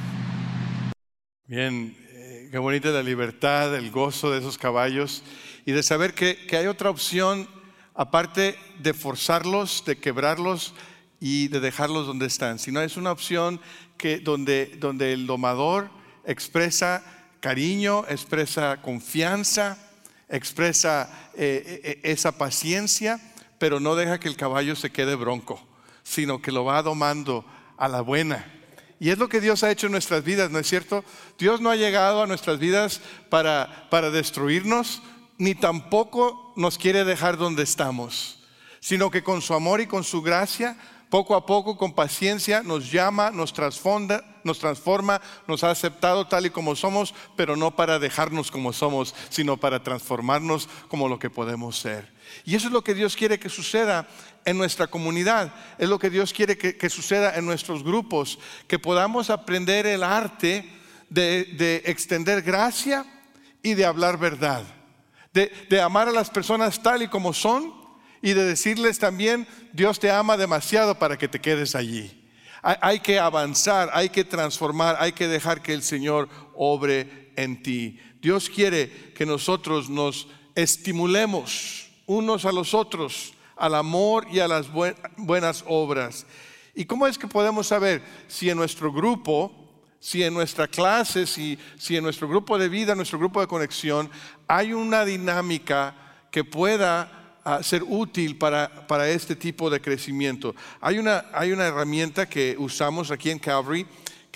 Bien, 1.48 1.96
eh, 2.10 2.48
qué 2.50 2.58
bonita 2.58 2.88
la 2.88 3.04
libertad, 3.04 3.72
el 3.76 3.92
gozo 3.92 4.32
de 4.32 4.40
esos 4.40 4.58
caballos 4.58 5.22
y 5.64 5.70
de 5.70 5.84
saber 5.84 6.12
que, 6.12 6.44
que 6.48 6.56
hay 6.56 6.66
otra 6.66 6.90
opción 6.90 7.48
aparte 7.94 8.58
de 8.80 8.92
forzarlos, 8.92 9.84
de 9.86 9.96
quebrarlos 9.96 10.74
y 11.20 11.46
de 11.46 11.60
dejarlos 11.60 12.08
donde 12.08 12.26
están, 12.26 12.58
sino 12.58 12.80
es 12.80 12.96
una 12.96 13.12
opción 13.12 13.60
que 13.96 14.18
donde, 14.18 14.74
donde 14.80 15.12
el 15.12 15.28
domador 15.28 15.88
expresa 16.24 17.04
cariño, 17.38 18.04
expresa 18.08 18.82
confianza, 18.82 19.78
expresa 20.28 21.30
eh, 21.36 21.80
eh, 21.84 22.00
esa 22.02 22.38
paciencia, 22.38 23.20
pero 23.60 23.78
no 23.78 23.94
deja 23.94 24.18
que 24.18 24.26
el 24.26 24.36
caballo 24.36 24.74
se 24.74 24.90
quede 24.90 25.14
bronco, 25.14 25.64
sino 26.02 26.42
que 26.42 26.50
lo 26.50 26.64
va 26.64 26.82
domando 26.82 27.44
a 27.76 27.86
la 27.86 28.00
buena. 28.00 28.55
Y 28.98 29.10
es 29.10 29.18
lo 29.18 29.28
que 29.28 29.40
Dios 29.40 29.62
ha 29.62 29.70
hecho 29.70 29.86
en 29.86 29.92
nuestras 29.92 30.24
vidas, 30.24 30.50
¿no 30.50 30.58
es 30.58 30.66
cierto? 30.66 31.04
Dios 31.38 31.60
no 31.60 31.70
ha 31.70 31.76
llegado 31.76 32.22
a 32.22 32.26
nuestras 32.26 32.58
vidas 32.58 33.00
para, 33.28 33.88
para 33.90 34.10
destruirnos, 34.10 35.02
ni 35.38 35.54
tampoco 35.54 36.52
nos 36.56 36.78
quiere 36.78 37.04
dejar 37.04 37.36
donde 37.36 37.62
estamos, 37.62 38.42
sino 38.80 39.10
que 39.10 39.22
con 39.22 39.42
su 39.42 39.52
amor 39.52 39.80
y 39.80 39.86
con 39.86 40.02
su 40.02 40.22
gracia, 40.22 40.78
poco 41.10 41.34
a 41.34 41.46
poco, 41.46 41.76
con 41.76 41.92
paciencia, 41.92 42.62
nos 42.62 42.90
llama, 42.90 43.30
nos 43.30 43.52
transforma, 43.52 44.22
nos 44.42 44.58
transforma, 44.58 45.20
nos 45.46 45.62
ha 45.64 45.70
aceptado 45.70 46.26
tal 46.26 46.46
y 46.46 46.50
como 46.50 46.74
somos, 46.74 47.14
pero 47.36 47.56
no 47.56 47.76
para 47.76 47.98
dejarnos 47.98 48.50
como 48.50 48.72
somos, 48.72 49.14
sino 49.28 49.56
para 49.56 49.82
transformarnos 49.82 50.68
como 50.88 51.08
lo 51.08 51.18
que 51.18 51.30
podemos 51.30 51.78
ser. 51.78 52.12
Y 52.44 52.56
eso 52.56 52.66
es 52.66 52.72
lo 52.72 52.82
que 52.82 52.94
Dios 52.94 53.16
quiere 53.16 53.38
que 53.38 53.48
suceda 53.48 54.08
en 54.44 54.58
nuestra 54.58 54.88
comunidad, 54.88 55.52
es 55.78 55.88
lo 55.88 55.98
que 55.98 56.10
Dios 56.10 56.32
quiere 56.32 56.58
que, 56.58 56.90
suceda 56.90 57.36
en 57.36 57.46
nuestros 57.46 57.82
grupos, 57.82 58.38
que 58.66 58.78
podamos 58.78 59.30
aprender 59.30 59.86
el 59.86 60.02
arte 60.02 60.68
de, 61.08 61.44
de 61.44 61.82
extender 61.86 62.42
gracia 62.42 63.04
y 63.62 63.74
de 63.74 63.84
hablar 63.84 64.18
verdad, 64.18 64.64
de, 65.32 65.52
de 65.68 65.80
amar 65.80 66.08
a 66.08 66.12
las 66.12 66.30
personas 66.30 66.82
tal 66.82 67.02
y 67.02 67.08
como 67.08 67.32
son 67.32 67.75
y 68.26 68.34
de 68.34 68.42
decirles 68.42 68.98
también, 68.98 69.46
Dios 69.72 70.00
te 70.00 70.10
ama 70.10 70.36
demasiado 70.36 70.98
para 70.98 71.16
que 71.16 71.28
te 71.28 71.40
quedes 71.40 71.76
allí. 71.76 72.28
Hay, 72.60 72.98
que 72.98 73.20
avanzar, 73.20 73.88
hay 73.92 74.08
que 74.08 74.24
transformar, 74.24 74.96
hay 74.98 75.12
que 75.12 75.28
dejar 75.28 75.62
que 75.62 75.72
el 75.72 75.84
Señor 75.84 76.28
obre 76.56 77.30
en 77.36 77.62
ti. 77.62 78.00
Dios 78.20 78.50
quiere 78.50 79.12
que 79.14 79.24
nosotros 79.24 79.88
nos 79.88 80.26
estimulemos 80.56 81.86
unos 82.06 82.44
a 82.46 82.50
los 82.50 82.74
otros 82.74 83.32
al 83.54 83.76
amor 83.76 84.26
y 84.28 84.40
a 84.40 84.48
las 84.48 84.66
buenas 84.72 85.62
obras. 85.64 86.26
¿Y 86.74 86.84
cómo 86.84 87.06
es 87.06 87.18
que 87.18 87.28
podemos 87.28 87.68
saber 87.68 88.02
si 88.26 88.50
en 88.50 88.56
nuestro 88.56 88.92
grupo, 88.92 89.52
si 90.00 90.24
en 90.24 90.34
nuestra 90.34 90.66
clase, 90.66 91.28
si, 91.28 91.60
si 91.78 91.96
en 91.96 92.02
nuestro 92.02 92.26
grupo 92.26 92.58
de 92.58 92.68
vida, 92.68 92.96
nuestro 92.96 93.20
grupo 93.20 93.40
de 93.40 93.46
conexión, 93.46 94.10
hay 94.48 94.72
una 94.72 95.04
dinámica 95.04 95.94
que 96.32 96.42
pueda 96.42 97.25
uh, 97.46 97.62
ser 97.62 97.82
útil 97.82 98.36
para, 98.36 98.86
para, 98.86 99.08
este 99.08 99.36
tipo 99.36 99.70
de 99.70 99.80
crecimiento? 99.80 100.54
Hay 100.80 100.98
una, 100.98 101.26
hay 101.32 101.52
una 101.52 101.66
herramienta 101.66 102.28
que 102.28 102.56
usamos 102.58 103.10
aquí 103.10 103.30
en 103.30 103.38
Calvary 103.38 103.86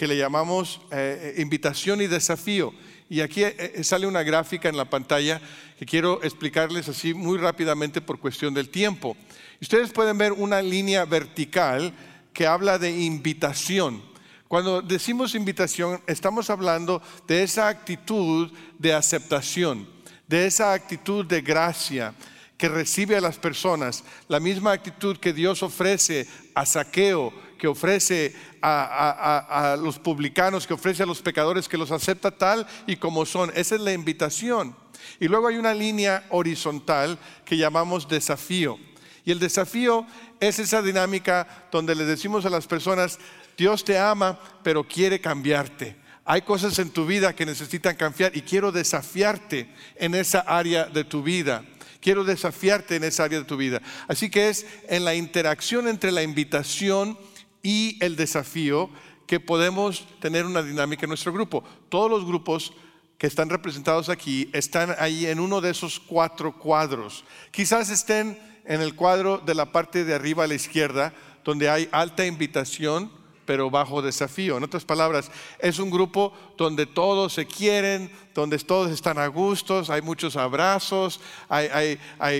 que 0.01 0.07
le 0.07 0.17
llamamos 0.17 0.81
eh, 0.91 1.35
invitación 1.37 2.01
y 2.01 2.07
desafío. 2.07 2.73
Y 3.11 3.21
aquí 3.21 3.43
eh, 3.45 3.83
sale 3.85 4.07
una 4.07 4.23
gráfica 4.23 4.71
en 4.71 4.79
la 4.79 4.89
pantalla 4.89 5.43
que 5.79 5.85
quiero 5.85 6.23
explicarles 6.23 6.89
así 6.89 7.13
muy 7.13 7.37
rápidamente 7.37 8.01
por 8.01 8.19
cuestión 8.19 8.55
del 8.55 8.71
tiempo. 8.71 9.15
Ustedes 9.61 9.93
pueden 9.93 10.17
ver 10.17 10.33
una 10.33 10.63
línea 10.63 11.05
vertical 11.05 11.93
que 12.33 12.47
habla 12.47 12.79
de 12.79 13.03
invitación. 13.03 14.03
Cuando 14.49 14.81
decimos 14.81 15.35
invitación, 15.35 16.01
estamos 16.07 16.49
hablando 16.49 17.03
de 17.27 17.43
esa 17.43 17.69
actitud 17.69 18.51
de 18.79 18.95
aceptación, 18.95 19.87
de 20.27 20.47
esa 20.47 20.73
actitud 20.73 21.27
de 21.27 21.43
gracia 21.43 22.15
que 22.61 22.69
recibe 22.69 23.17
a 23.17 23.23
las 23.23 23.39
personas, 23.39 24.05
la 24.29 24.39
misma 24.39 24.73
actitud 24.73 25.17
que 25.17 25.33
Dios 25.33 25.63
ofrece 25.63 26.29
a 26.55 26.67
Saqueo, 26.67 27.33
que 27.57 27.67
ofrece 27.67 28.37
a, 28.61 28.85
a, 28.85 29.73
a, 29.73 29.77
los 29.79 29.99
publicanos, 29.99 30.67
que 30.67 30.75
ofrece 30.75 31.03
a 31.03 31.07
los 31.07 31.23
pecadores, 31.23 31.71
que 31.71 31.79
los 31.79 31.91
acepta 31.91 32.31
tal 32.31 32.67
y 32.87 32.97
como 32.97 33.25
son. 33.25 33.51
Esa 33.55 33.77
es 33.77 33.81
la 33.81 33.95
invitación. 33.95 34.77
Y 35.19 35.27
luego 35.29 35.49
hay 35.49 35.57
una 35.57 35.73
línea 35.73 36.27
horizontal 36.29 37.19
que 37.47 37.57
llamamos 37.57 38.07
desafío. 38.07 38.79
Y 39.25 39.31
el 39.31 39.39
desafío 39.39 40.07
es 40.39 40.59
esa 40.59 40.83
dinámica 40.83 41.67
donde 41.73 41.95
le 41.95 42.05
decimos 42.05 42.45
a 42.45 42.51
las 42.51 42.67
personas, 42.67 43.19
Dios 43.57 43.85
te 43.85 43.99
ama, 43.99 44.39
pero 44.63 44.85
quiere 44.85 45.19
cambiarte. 45.19 45.97
Hay 46.27 46.43
cosas 46.43 46.79
en 46.79 46.91
tu 46.91 47.07
vida 47.07 47.35
que 47.35 47.47
necesitan 47.47 47.97
cambiar 47.97 48.37
y 48.37 48.43
quiero 48.43 48.71
desafiarte 48.71 49.75
en 49.97 50.15
esa 50.15 50.41
área 50.41 50.85
de 50.85 51.05
tu 51.05 51.23
vida. 51.23 51.65
Quiero 52.01 52.25
desafiarte 52.25 52.97
en 52.97 53.05
esa 53.05 53.25
área 53.25 53.39
de 53.39 53.45
tu 53.45 53.57
vida. 53.57 53.83
Así 54.09 54.31
que 54.31 54.49
es 54.49 54.67
en 54.89 55.05
la 55.05 55.15
interacción 55.15 55.87
entre 55.89 56.13
la 56.13 56.23
invitación 56.23 57.19
y 57.63 57.99
el 58.03 58.17
desafío 58.17 58.91
que 59.27 59.39
podemos 59.39 60.07
tener 60.21 60.47
una 60.47 60.63
dinámica 60.63 61.05
en 61.05 61.11
nuestro 61.11 61.33
grupo. 61.33 61.63
Todos 61.89 62.11
los 62.11 62.25
grupos 62.25 62.73
que 63.19 63.27
están 63.27 63.51
representados 63.51 64.09
aquí 64.09 64.49
están 64.53 64.95
ahí 64.99 65.27
en 65.27 65.41
uno 65.41 65.61
de 65.61 65.71
esos 65.71 66.01
cuatro 66.01 66.59
cuadros. 66.59 67.25
Quizás 67.51 67.91
estén 67.91 68.39
en 68.65 68.81
el 68.81 68.95
cuadro 68.95 69.39
de 69.39 69.55
la 69.55 69.73
parte 69.73 70.05
de 70.05 70.15
arriba 70.15 70.45
a 70.45 70.47
la 70.47 70.55
izquierda, 70.55 71.13
donde 71.45 71.69
hay 71.69 71.89
alta 71.93 72.25
invitación, 72.25 73.13
pero 73.51 73.69
bajo 73.69 74.01
desafío. 74.01 74.59
En 74.59 74.63
otras 74.63 74.85
palabras, 74.85 75.29
es 75.59 75.81
un 75.81 75.91
grupo 75.91 76.33
donde 76.57 76.87
todos 76.87 77.33
se 77.33 77.47
quieren, 77.47 78.09
donde 78.33 78.57
todos 78.61 78.93
están 78.93 79.19
a 79.19 79.27
gustos, 79.27 79.91
hay 79.91 80.03
muchos 80.03 80.37
abrazos, 80.37 81.21
hay, 81.49 81.99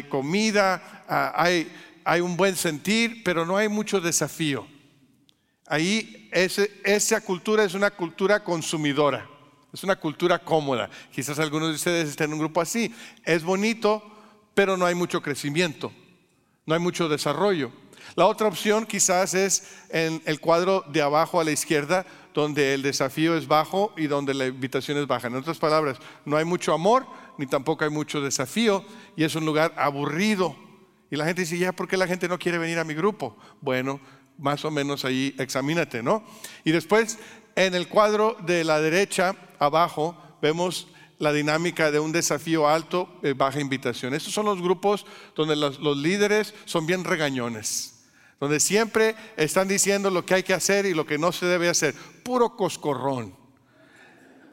comida, 0.09 1.03
hay, 1.35 1.69
hay, 2.05 2.21
un 2.21 2.37
buen 2.37 2.55
sentir, 2.55 3.25
pero 3.25 3.45
no 3.45 3.57
hay 3.57 3.69
mucho 3.69 4.01
desafío. 4.01 4.69
Ahí 5.67 6.29
esa 6.31 7.21
cultura 7.23 7.65
es 7.65 7.75
una 7.75 7.91
cultura 7.91 8.45
consumidora. 8.45 9.29
Es 9.73 9.83
una 9.83 9.97
cultura 9.97 10.39
cómoda. 10.39 10.89
Quizás 11.11 11.41
algunos 11.41 11.71
de 11.71 11.75
ustedes 11.75 12.11
estén 12.11 12.27
en 12.27 12.35
un 12.35 12.39
grupo 12.39 12.61
así. 12.61 12.95
Es 13.25 13.43
bonito, 13.43 14.01
pero 14.55 14.77
no 14.77 14.87
hay 14.87 14.95
mucho 14.95 15.21
crecimiento. 15.21 15.93
No 16.67 16.75
hay 16.75 16.81
mucho 16.81 17.09
desarrollo. 17.09 17.73
La 18.17 18.27
otra 18.27 18.49
opción 18.49 18.87
quizás 18.87 19.35
es 19.35 19.65
en 19.89 20.23
el 20.25 20.41
cuadro 20.41 20.85
de 20.89 21.03
abajo 21.03 21.41
a 21.41 21.45
la 21.45 21.53
izquierda, 21.53 22.05
donde 22.35 22.75
el 22.75 22.83
desafío 22.83 23.37
es 23.37 23.47
bajo 23.47 23.93
y 23.97 24.07
donde 24.07 24.35
la 24.35 24.47
invitación 24.47 24.99
es 24.99 25.07
baja. 25.07 25.29
En 25.29 25.37
otras 25.37 25.59
palabras, 25.59 25.99
no 26.25 26.37
hay 26.37 26.45
mucho 26.45 26.73
amor, 26.73 27.07
ni 27.39 27.47
tampoco 27.47 27.85
hay 27.85 27.91
mucho 27.91 28.21
desafío, 28.21 28.85
y 29.17 29.25
es 29.25 29.35
un 29.35 29.45
lugar 29.45 29.73
aburrido. 29.77 30.57
Y 31.11 31.17
la 31.17 31.25
gente 31.25 31.43
dice, 31.43 31.59
ya, 31.59 31.73
¿por 31.73 31.89
qué 31.89 31.97
la 31.97 32.07
gente 32.07 32.29
no 32.29 32.39
quiere 32.39 32.59
venir 32.59 32.79
a 32.79 32.85
mi 32.85 32.95
grupo? 32.95 33.37
Bueno, 33.61 34.01
más 34.39 34.65
o 34.65 34.71
menos 34.71 35.05
ahí 35.05 35.35
examínate, 35.39 36.03
¿no? 36.03 36.25
Y 36.65 36.71
después, 36.71 37.19
en 37.57 37.75
el 37.75 37.89
cuadro 37.89 38.37
de 38.47 38.65
la 38.65 38.81
derecha, 38.81 39.35
abajo, 39.59 40.17
vemos 40.41 40.89
la 41.19 41.33
dinámica 41.33 41.91
de 41.91 42.01
un 42.01 42.13
desafío 42.13 42.67
alto, 42.67 43.09
eh, 43.23 43.35
baja 43.37 43.61
invitación. 43.61 44.15
Estos 44.15 44.33
son 44.33 44.47
los 44.47 44.63
grupos 44.63 45.05
donde 45.37 45.55
los, 45.55 45.79
los, 45.79 45.97
líderes 45.97 46.55
son 46.65 46.87
bien 46.87 47.05
regañones, 47.05 48.00
donde 48.41 48.59
siempre 48.59 49.15
están 49.37 49.69
diciendo 49.69 50.11
lo 50.11 50.25
que 50.25 50.35
hay 50.35 50.43
que 50.43 50.55
hacer 50.55 50.87
y 50.87 50.95
lo 50.95 51.05
que 51.05 51.19
no 51.19 51.31
se 51.31 51.45
debe 51.45 51.69
hacer. 51.69 51.95
Puro 52.25 52.57
coscorrón. 52.57 53.37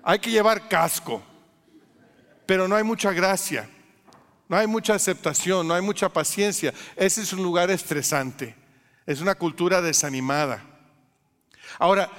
Hay 0.04 0.20
que 0.20 0.30
llevar 0.30 0.68
casco, 0.68 1.24
pero 2.46 2.68
no 2.68 2.76
hay 2.76 2.84
mucha 2.84 3.12
gracia, 3.14 3.70
no 4.50 4.58
hay 4.58 4.68
mucha 4.68 4.94
aceptación, 4.94 5.68
no 5.68 5.74
hay 5.74 5.82
mucha 5.82 6.10
paciencia. 6.10 6.74
Ese 6.98 7.22
es 7.22 7.32
un 7.32 7.42
lugar 7.42 7.72
estresante, 7.72 8.56
es 9.06 9.22
una 9.22 9.36
cultura 9.36 9.82
desanimada. 9.82 10.64
Ahora, 11.80 12.10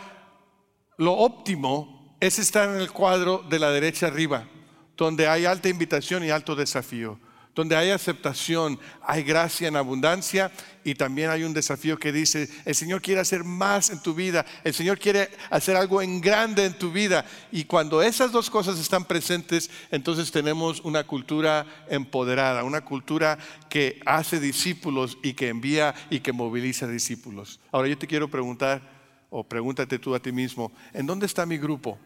lo 0.97 1.13
óptimo 1.13 2.17
es 2.19 2.39
estar 2.39 2.69
en 2.69 2.81
el 2.81 2.91
cuadro 2.91 3.45
de 3.49 3.59
la 3.59 3.71
derecha 3.71 4.07
arriba, 4.07 4.49
donde 4.97 5.29
hay 5.29 5.45
alta 5.45 5.69
invitación 5.69 6.25
y 6.25 6.31
alto 6.31 6.57
desafío 6.57 7.21
donde 7.59 7.75
hay 7.75 7.91
aceptación, 7.91 8.79
hay 9.03 9.25
gracia 9.25 9.67
en 9.67 9.75
abundancia 9.75 10.53
y 10.85 10.95
también 10.95 11.29
hay 11.29 11.43
un 11.43 11.53
desafío 11.53 11.99
que 11.99 12.13
dice, 12.13 12.49
el 12.65 12.77
Señor 12.77 13.03
quiere 13.03 13.21
hacer 13.21 13.43
más 13.43 13.91
en 13.91 14.01
tu 14.01 14.15
vida, 14.15 14.47
el 14.63 14.73
Señor 14.73 15.01
quiere 15.01 15.29
hacer 15.51 15.75
algo 15.75 16.01
en 16.01 16.21
grande 16.21 16.65
en 16.65 16.79
tu 16.79 16.93
vida. 16.93 17.27
Y 17.51 17.65
cuando 17.65 18.01
esas 18.01 18.31
dos 18.31 18.49
cosas 18.49 18.79
están 18.79 19.05
presentes, 19.07 19.71
entonces 19.91 20.31
tenemos 20.31 20.79
una 20.83 21.03
cultura 21.03 21.67
empoderada, 21.89 22.63
una 22.63 22.85
cultura 22.85 23.37
que 23.69 24.01
hace 24.07 24.39
discípulos 24.39 25.19
y 25.25 25.33
que 25.33 25.49
envía 25.49 25.97
y 26.11 26.21
que 26.21 26.33
moviliza 26.33 26.87
discípulos. 26.87 27.59
Ahora 27.73 27.89
yo 27.89 27.99
te 27.99 28.07
quiero 28.07 28.29
preguntar, 28.29 28.83
o 29.31 29.43
pregúntate 29.43 29.99
tú 29.99 30.15
a 30.15 30.21
ti 30.21 30.31
mismo, 30.31 30.71
¿en 30.93 31.07
dónde 31.07 31.27
está 31.27 31.45
mi 31.45 31.59
grupo? 31.59 31.99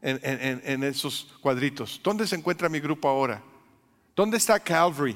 En, 0.00 0.20
en 0.22 0.84
esos 0.84 1.34
cuadritos. 1.40 2.00
¿Dónde 2.04 2.28
se 2.28 2.36
encuentra 2.36 2.68
mi 2.68 2.78
grupo 2.78 3.08
ahora? 3.08 3.42
¿Dónde 4.16 4.38
está 4.38 4.58
Calvary 4.58 5.14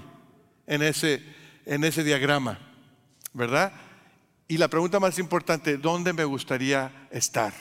en 0.67 0.83
ese, 0.83 1.25
en 1.65 1.85
ese 1.85 2.05
diagrama? 2.05 2.59
¿Verdad? 3.33 3.73
Y 4.47 4.59
la 4.59 4.69
pregunta 4.69 5.01
más 5.01 5.19
importante, 5.19 5.79
¿dónde 5.79 6.13
me 6.13 6.25
gustaría 6.25 7.09
estar? 7.11 7.55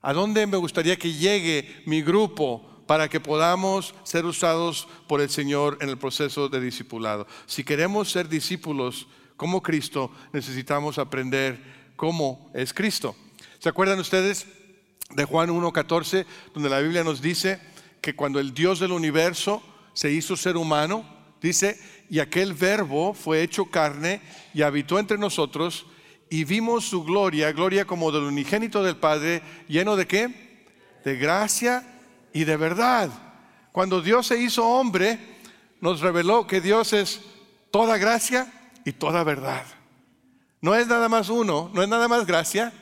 ¿A 0.00 0.12
dónde 0.12 0.46
me 0.46 0.56
gustaría 0.56 0.96
que 0.96 1.12
llegue 1.12 1.82
mi 1.84 2.00
grupo 2.00 2.84
para 2.86 3.08
que 3.08 3.18
podamos 3.18 3.92
ser 4.04 4.24
usados 4.24 4.86
por 5.08 5.20
el 5.20 5.30
Señor 5.30 5.78
en 5.80 5.88
el 5.88 5.98
proceso 5.98 6.48
de 6.48 6.60
discipulado? 6.60 7.26
Si 7.46 7.64
queremos 7.64 8.12
ser 8.12 8.28
discípulos 8.28 9.08
como 9.36 9.64
Cristo, 9.64 10.12
necesitamos 10.32 10.96
aprender 10.98 11.60
cómo 11.96 12.52
es 12.54 12.72
Cristo. 12.72 13.16
¿Se 13.58 13.68
acuerdan 13.68 13.98
ustedes 13.98 14.46
de 15.10 15.24
Juan 15.24 15.50
1.14, 15.50 16.24
donde 16.54 16.70
la 16.70 16.78
Biblia 16.78 17.02
nos 17.02 17.20
dice 17.20 17.60
que 18.00 18.14
cuando 18.14 18.38
el 18.38 18.54
Dios 18.54 18.78
del 18.78 18.92
universo 18.92 19.60
se 19.92 20.10
hizo 20.10 20.36
ser 20.36 20.56
humano, 20.56 21.04
dice, 21.40 21.78
y 22.08 22.20
aquel 22.20 22.54
verbo 22.54 23.14
fue 23.14 23.42
hecho 23.42 23.66
carne 23.66 24.20
y 24.54 24.62
habitó 24.62 24.98
entre 24.98 25.18
nosotros 25.18 25.86
y 26.30 26.44
vimos 26.44 26.84
su 26.84 27.04
gloria, 27.04 27.52
gloria 27.52 27.84
como 27.84 28.10
del 28.10 28.24
unigénito 28.24 28.82
del 28.82 28.96
Padre, 28.96 29.42
lleno 29.68 29.96
de 29.96 30.06
qué? 30.06 30.66
De 31.04 31.16
gracia 31.16 31.86
y 32.32 32.44
de 32.44 32.56
verdad. 32.56 33.10
Cuando 33.72 34.00
Dios 34.00 34.26
se 34.26 34.40
hizo 34.40 34.66
hombre, 34.66 35.18
nos 35.80 36.00
reveló 36.00 36.46
que 36.46 36.60
Dios 36.60 36.92
es 36.92 37.20
toda 37.70 37.98
gracia 37.98 38.52
y 38.84 38.92
toda 38.92 39.24
verdad. 39.24 39.64
No 40.60 40.74
es 40.74 40.86
nada 40.86 41.08
más 41.08 41.28
uno, 41.28 41.70
no 41.74 41.82
es 41.82 41.88
nada 41.88 42.08
más 42.08 42.26
gracia 42.26 42.72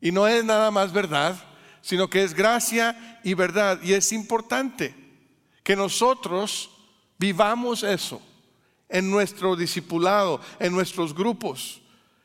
y 0.00 0.12
no 0.12 0.28
es 0.28 0.44
nada 0.44 0.70
más 0.70 0.92
verdad, 0.92 1.36
sino 1.80 2.08
que 2.08 2.22
es 2.22 2.34
gracia 2.34 3.20
y 3.24 3.34
verdad. 3.34 3.80
Y 3.82 3.94
es 3.94 4.12
importante 4.12 5.07
que 5.68 5.76
nosotros 5.76 6.70
vivamos 7.18 7.82
eso 7.82 8.22
en 8.88 9.10
nuestro 9.10 9.54
discipulado, 9.54 10.40
en 10.58 10.72
nuestros 10.72 11.14
grupos, 11.14 11.82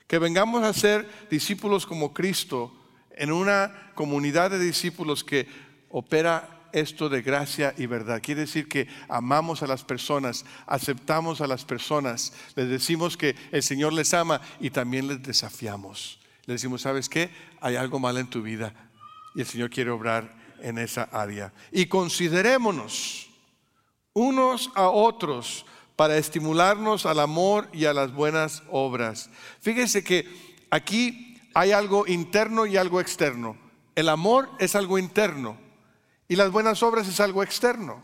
que 0.08 0.18
vengamos 0.18 0.64
a 0.64 0.72
ser 0.72 1.28
discípulos 1.30 1.86
como 1.86 2.14
Cristo 2.14 2.74
en 3.12 3.34
una 3.34 3.92
comunidad 3.96 4.50
de 4.50 4.60
discípulos 4.60 5.26
que 5.26 5.46
opera 5.90 6.70
esto 6.72 7.10
de 7.10 7.22
gracia 7.22 7.74
y 7.78 7.86
verdad. 7.86 8.22
Quiere 8.24 8.40
decir 8.40 8.70
que 8.70 8.88
amamos 9.10 9.62
a 9.62 9.68
las 9.68 9.84
personas, 9.84 10.46
aceptamos 10.66 11.42
a 11.42 11.48
las 11.48 11.66
personas, 11.66 12.32
les 12.56 12.70
decimos 12.70 13.18
que 13.18 13.36
el 13.52 13.62
Señor 13.62 13.92
les 13.92 14.14
ama 14.14 14.40
y 14.62 14.70
también 14.70 15.10
les 15.10 15.22
desafiamos. 15.22 16.18
Les 16.46 16.62
decimos, 16.62 16.84
¿sabes 16.84 17.10
qué? 17.10 17.30
Hay 17.60 17.76
algo 17.76 18.00
mal 18.00 18.16
en 18.16 18.28
tu 18.28 18.42
vida 18.42 18.74
y 19.36 19.42
el 19.42 19.46
Señor 19.46 19.70
quiere 19.70 19.90
obrar 19.90 20.34
en 20.62 20.78
esa 20.78 21.10
área. 21.12 21.52
Y 21.74 21.88
considerémonos 21.88 23.33
unos 24.14 24.72
a 24.76 24.90
otros 24.90 25.66
para 25.96 26.18
estimularnos 26.18 27.06
al 27.06 27.20
amor 27.20 27.70
y 27.74 27.86
a 27.86 27.94
las 27.94 28.14
buenas 28.14 28.64
obras. 28.70 29.30
Fíjense 29.62 30.04
que 30.04 30.28
aquí 30.70 31.40
hay 31.54 31.72
algo 31.72 32.08
interno 32.08 32.66
y 32.66 32.78
algo 32.78 33.00
externo. 33.00 33.58
El 33.96 34.10
amor 34.10 34.50
es 34.60 34.76
algo 34.76 34.98
interno 34.98 35.58
y 36.28 36.36
las 36.36 36.52
buenas 36.52 36.82
obras 36.84 37.08
es 37.08 37.20
algo 37.20 37.44
externo. 37.44 38.02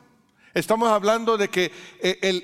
Estamos 0.54 0.90
hablando 0.90 1.38
de 1.38 1.50
que 1.50 1.72
eh, 2.00 2.42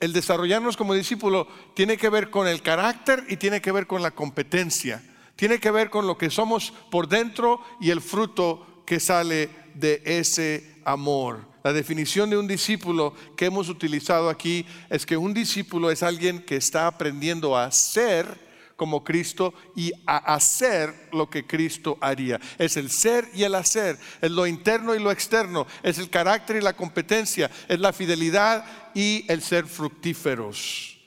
el, 0.00 0.12
desarrollarnos 0.12 0.76
como 0.76 0.94
discípulo 0.94 1.48
tiene 1.74 1.96
que 1.96 2.08
ver 2.08 2.30
con 2.30 2.46
el 2.46 2.62
carácter 2.62 3.24
y 3.28 3.36
tiene 3.36 3.60
que 3.60 3.72
ver 3.72 3.86
con 3.86 4.02
la 4.02 4.12
competencia. 4.12 5.02
Tiene 5.34 5.58
que 5.58 5.70
ver 5.70 5.90
con 5.90 6.06
lo 6.06 6.16
que 6.16 6.30
somos 6.30 6.72
por 6.90 7.08
dentro 7.08 7.60
y 7.80 7.90
el 7.90 8.00
fruto 8.00 8.84
que 8.86 9.00
sale 9.00 9.48
de 9.74 10.02
ese 10.04 10.76
amor. 10.84 11.51
La 11.62 11.72
definición 11.72 12.30
de 12.30 12.36
un 12.36 12.48
discípulo 12.48 13.14
que 13.36 13.46
hemos 13.46 13.68
utilizado 13.68 14.28
aquí 14.28 14.66
es 14.90 15.06
que 15.06 15.16
un 15.16 15.32
discípulo 15.32 15.90
es 15.90 16.02
alguien 16.02 16.42
que 16.42 16.56
está 16.56 16.86
aprendiendo 16.86 17.56
a 17.56 17.70
ser 17.70 18.52
como 18.76 19.04
Cristo 19.04 19.54
y 19.76 19.92
a 20.06 20.34
hacer 20.34 21.08
lo 21.12 21.30
que 21.30 21.46
Cristo 21.46 21.98
haría. 22.00 22.40
Es 22.58 22.76
el 22.76 22.90
ser 22.90 23.28
y 23.32 23.44
el 23.44 23.54
hacer, 23.54 23.96
es 24.20 24.30
lo 24.30 24.44
interno 24.44 24.94
y 24.94 24.98
lo 24.98 25.12
externo, 25.12 25.68
es 25.84 25.98
el 25.98 26.10
carácter 26.10 26.56
y 26.56 26.60
la 26.60 26.74
competencia, 26.74 27.48
es 27.68 27.78
la 27.78 27.92
fidelidad 27.92 28.64
y 28.92 29.24
el 29.28 29.40
ser 29.40 29.66
fructíferos. 29.66 30.98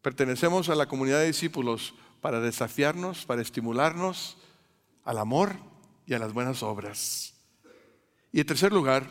Pertenecemos 0.00 0.68
a 0.68 0.74
la 0.74 0.86
comunidad 0.86 1.20
de 1.20 1.26
discípulos 1.26 1.94
para 2.20 2.40
desafiarnos, 2.40 3.24
para 3.24 3.40
estimularnos 3.40 4.36
al 5.04 5.18
amor 5.18 5.54
y 6.06 6.14
a 6.14 6.18
las 6.18 6.32
buenas 6.32 6.64
obras. 6.64 7.31
Y 8.32 8.40
en 8.40 8.46
tercer 8.46 8.72
lugar, 8.72 9.06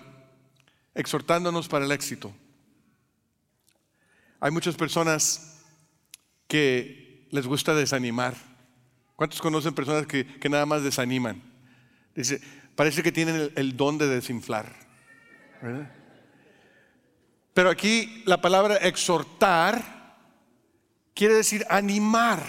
exhortándonos 0.96 1.68
para 1.68 1.86
el 1.86 1.92
éxito. 1.92 2.34
Hay 4.40 4.50
muchas 4.50 4.76
personas 4.76 5.60
que 6.48 7.28
les 7.30 7.46
gusta 7.46 7.76
desanimar. 7.76 8.36
¿Cuántos 9.16 9.40
conocen 9.40 9.76
personas 9.76 10.08
que, 10.08 10.26
nada 10.50 10.66
más 10.66 10.84
desaniman? 10.84 11.42
Dice, 12.16 12.42
parece 12.76 13.04
que 13.04 13.12
tienen 13.12 13.54
el, 13.56 13.78
don 13.78 14.00
de 14.00 14.08
desinflar. 14.08 14.74
Pero 17.54 17.70
aquí 17.70 18.24
la 18.26 18.42
palabra 18.42 18.78
exhortar 18.78 20.18
quiere 21.14 21.36
decir 21.36 21.64
animar, 21.70 22.42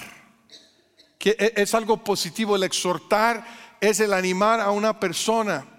que 1.19 1.37
e, 1.39 1.53
es 1.57 1.75
algo 1.75 2.03
positivo. 2.03 2.57
El 2.57 2.63
exhortar 2.63 3.45
es 3.79 4.01
el 4.01 4.15
animar 4.15 4.61
a 4.61 4.71
una 4.71 4.99
persona 4.99 5.72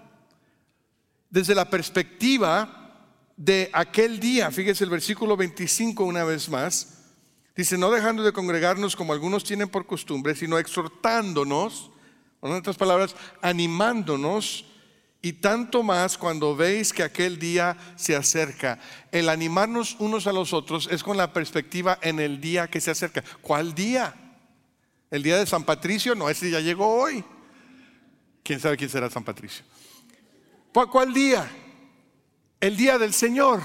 desde 1.34 1.56
la 1.56 1.68
perspectiva 1.68 3.10
de 3.36 3.68
aquel 3.72 4.20
día. 4.20 4.52
Fíjese 4.52 4.84
el 4.84 4.90
versículo 4.90 5.36
25 5.36 6.04
una 6.04 6.22
vez 6.22 6.48
más. 6.48 6.98
Dice, 7.56 7.76
no 7.76 7.90
dejando 7.90 8.22
de 8.22 8.32
congregarnos 8.32 8.94
como 8.94 9.12
algunos 9.12 9.42
tienen 9.42 9.68
por 9.68 9.84
costumbre, 9.84 10.36
sino 10.36 10.58
exhortándonos, 10.58 11.90
en 12.40 12.52
otras 12.52 12.76
palabras, 12.76 13.16
animándonos, 13.42 14.66
y 15.22 15.32
tanto 15.32 15.82
más 15.82 16.16
cuando 16.16 16.54
veis 16.54 16.92
que 16.92 17.02
aquel 17.02 17.40
día 17.40 17.76
se 17.96 18.14
acerca. 18.14 18.78
El 19.10 19.28
animarnos 19.28 19.96
unos 19.98 20.28
a 20.28 20.32
los 20.32 20.52
otros 20.52 20.88
es 20.92 21.02
con 21.02 21.16
la 21.16 21.32
perspectiva 21.32 21.98
en 22.00 22.20
el 22.20 22.40
día 22.40 22.68
que 22.68 22.80
se 22.80 22.92
acerca. 22.92 23.24
¿Cuál 23.42 23.74
día? 23.74 24.14
¿El 25.10 25.24
día 25.24 25.36
de 25.38 25.46
San 25.46 25.64
Patricio? 25.64 26.14
No, 26.14 26.30
ese 26.30 26.48
ya 26.48 26.60
llegó 26.60 26.94
hoy. 26.94 27.24
¿Quién 28.44 28.60
sabe 28.60 28.76
quién 28.76 28.90
será 28.90 29.10
San 29.10 29.24
Patricio? 29.24 29.64
¿Cuál 30.74 31.14
día? 31.14 31.48
El 32.60 32.76
día 32.76 32.98
del 32.98 33.14
Señor. 33.14 33.62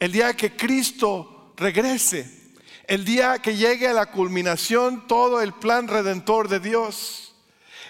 El 0.00 0.10
día 0.10 0.34
que 0.34 0.56
Cristo 0.56 1.52
regrese. 1.56 2.54
El 2.88 3.04
día 3.04 3.38
que 3.38 3.56
llegue 3.56 3.86
a 3.86 3.92
la 3.92 4.06
culminación 4.06 5.06
todo 5.06 5.40
el 5.40 5.52
plan 5.52 5.86
redentor 5.86 6.48
de 6.48 6.58
Dios. 6.58 7.36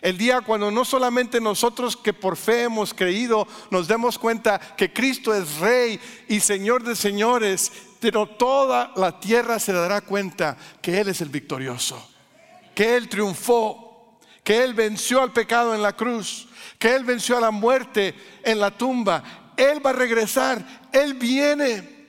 El 0.03 0.19
día 0.19 0.43
cuando 0.43 0.71
no 0.71 0.85
solamente 0.85 1.41
nosotros 1.41 1.97
que 1.97 2.13
por 2.13 2.37
fe 2.37 2.65
hemos 2.65 2.93
creído 2.93 3.49
nos 3.71 3.89
demos 3.89 4.19
cuenta 4.19 4.61
que 4.77 4.93
Cristo 4.93 5.35
es 5.35 5.57
Rey 5.57 5.99
y 6.29 6.41
Señor 6.41 6.85
de 6.85 6.95
señores, 6.95 7.73
pero 7.99 8.27
toda 8.27 8.93
la 8.95 9.19
tierra 9.19 9.59
se 9.59 9.73
dará 9.73 10.03
cuenta 10.03 10.57
que 10.83 11.01
Él 11.01 11.09
es 11.09 11.21
el 11.21 11.31
victorioso, 11.31 12.11
que 12.75 12.97
Él 12.97 13.09
triunfó, 13.09 13.88
que 14.49 14.65
Él 14.65 14.73
venció 14.73 15.21
al 15.21 15.31
pecado 15.31 15.75
en 15.75 15.83
la 15.83 15.93
cruz, 15.93 16.49
que 16.79 16.95
Él 16.97 17.05
venció 17.05 17.37
a 17.37 17.41
la 17.43 17.51
muerte 17.51 18.15
en 18.43 18.59
la 18.59 18.71
tumba. 18.71 19.53
Él 19.55 19.85
va 19.85 19.91
a 19.91 19.93
regresar, 19.93 20.89
Él 20.91 21.13
viene. 21.13 22.07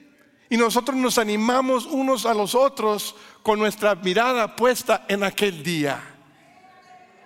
Y 0.49 0.55
nosotros 0.55 0.95
nos 0.95 1.17
animamos 1.17 1.85
unos 1.85 2.25
a 2.25 2.33
los 2.33 2.55
otros 2.55 3.13
con 3.43 3.59
nuestra 3.59 3.93
mirada 3.95 4.55
puesta 4.55 5.05
en 5.09 5.25
aquel 5.25 5.61
día. 5.63 6.01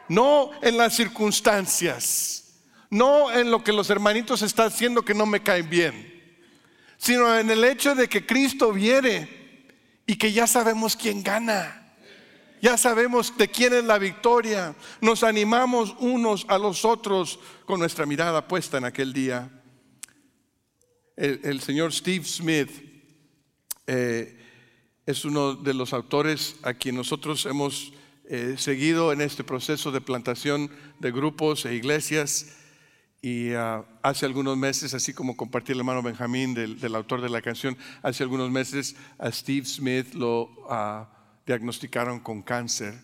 No 0.10 0.50
en 0.64 0.78
las 0.78 0.96
circunstancias, 0.96 2.56
no 2.90 3.32
en 3.32 3.52
lo 3.52 3.64
que 3.64 3.72
los 3.72 3.92
hermanitos 3.92 4.42
están 4.42 4.70
haciendo 4.70 5.06
que 5.06 5.14
no 5.14 5.28
me 5.28 5.44
caen 5.44 5.70
bien, 5.70 6.42
sino 6.98 7.38
en 7.38 7.52
el 7.52 7.64
hecho 7.64 7.94
de 7.94 8.10
que 8.10 8.26
Cristo 8.26 8.72
viene 8.74 9.68
y 10.08 10.16
que 10.16 10.34
ya 10.34 10.48
sabemos 10.48 10.96
quién 10.96 11.22
gana 11.22 11.83
Ya 12.64 12.78
sabemos 12.78 13.38
de 13.38 13.50
quién 13.50 13.74
es 13.74 13.84
la 13.84 14.00
victoria. 14.00 14.74
Nos 15.02 15.24
animamos 15.24 15.98
unos 16.00 16.46
a 16.48 16.58
los 16.58 16.86
otros 16.86 17.38
con 17.66 17.78
nuestra 17.78 18.06
mirada 18.06 18.48
puesta 18.48 18.78
en 18.78 18.86
aquel 18.86 19.12
día. 19.12 19.52
El, 21.18 21.60
señor 21.60 21.92
Steve 21.92 22.24
Smith 22.24 22.72
eh, 23.86 24.40
es 25.06 25.26
uno 25.26 25.56
de 25.56 25.74
los 25.74 25.92
autores 25.92 26.56
a 26.64 26.74
quien 26.74 26.96
nosotros 26.96 27.46
hemos 27.48 27.92
eh, 28.30 28.56
seguido 28.58 29.12
en 29.12 29.20
este 29.20 29.44
proceso 29.44 29.92
de 29.92 30.00
plantación 30.00 30.72
de 31.00 31.12
grupos 31.12 31.66
e 31.66 31.76
iglesias. 31.76 32.56
Y 33.22 33.52
ah, 33.56 33.84
hace 34.04 34.26
algunos 34.26 34.56
meses, 34.56 34.94
así 34.94 35.14
como 35.14 35.36
compartí 35.36 35.74
el 35.74 35.80
hermano 35.80 36.02
Benjamín, 36.02 36.54
del, 36.54 36.96
autor 36.96 37.20
de 37.20 37.28
la 37.28 37.42
canción, 37.42 37.78
hace 38.04 38.24
algunos 38.24 38.50
meses 38.52 38.96
a 39.18 39.30
Steve 39.34 39.66
Smith 39.66 40.14
lo 40.14 40.50
ah, 40.70 41.13
diagnosticaron 41.46 42.20
con 42.20 42.42
cáncer 42.42 43.00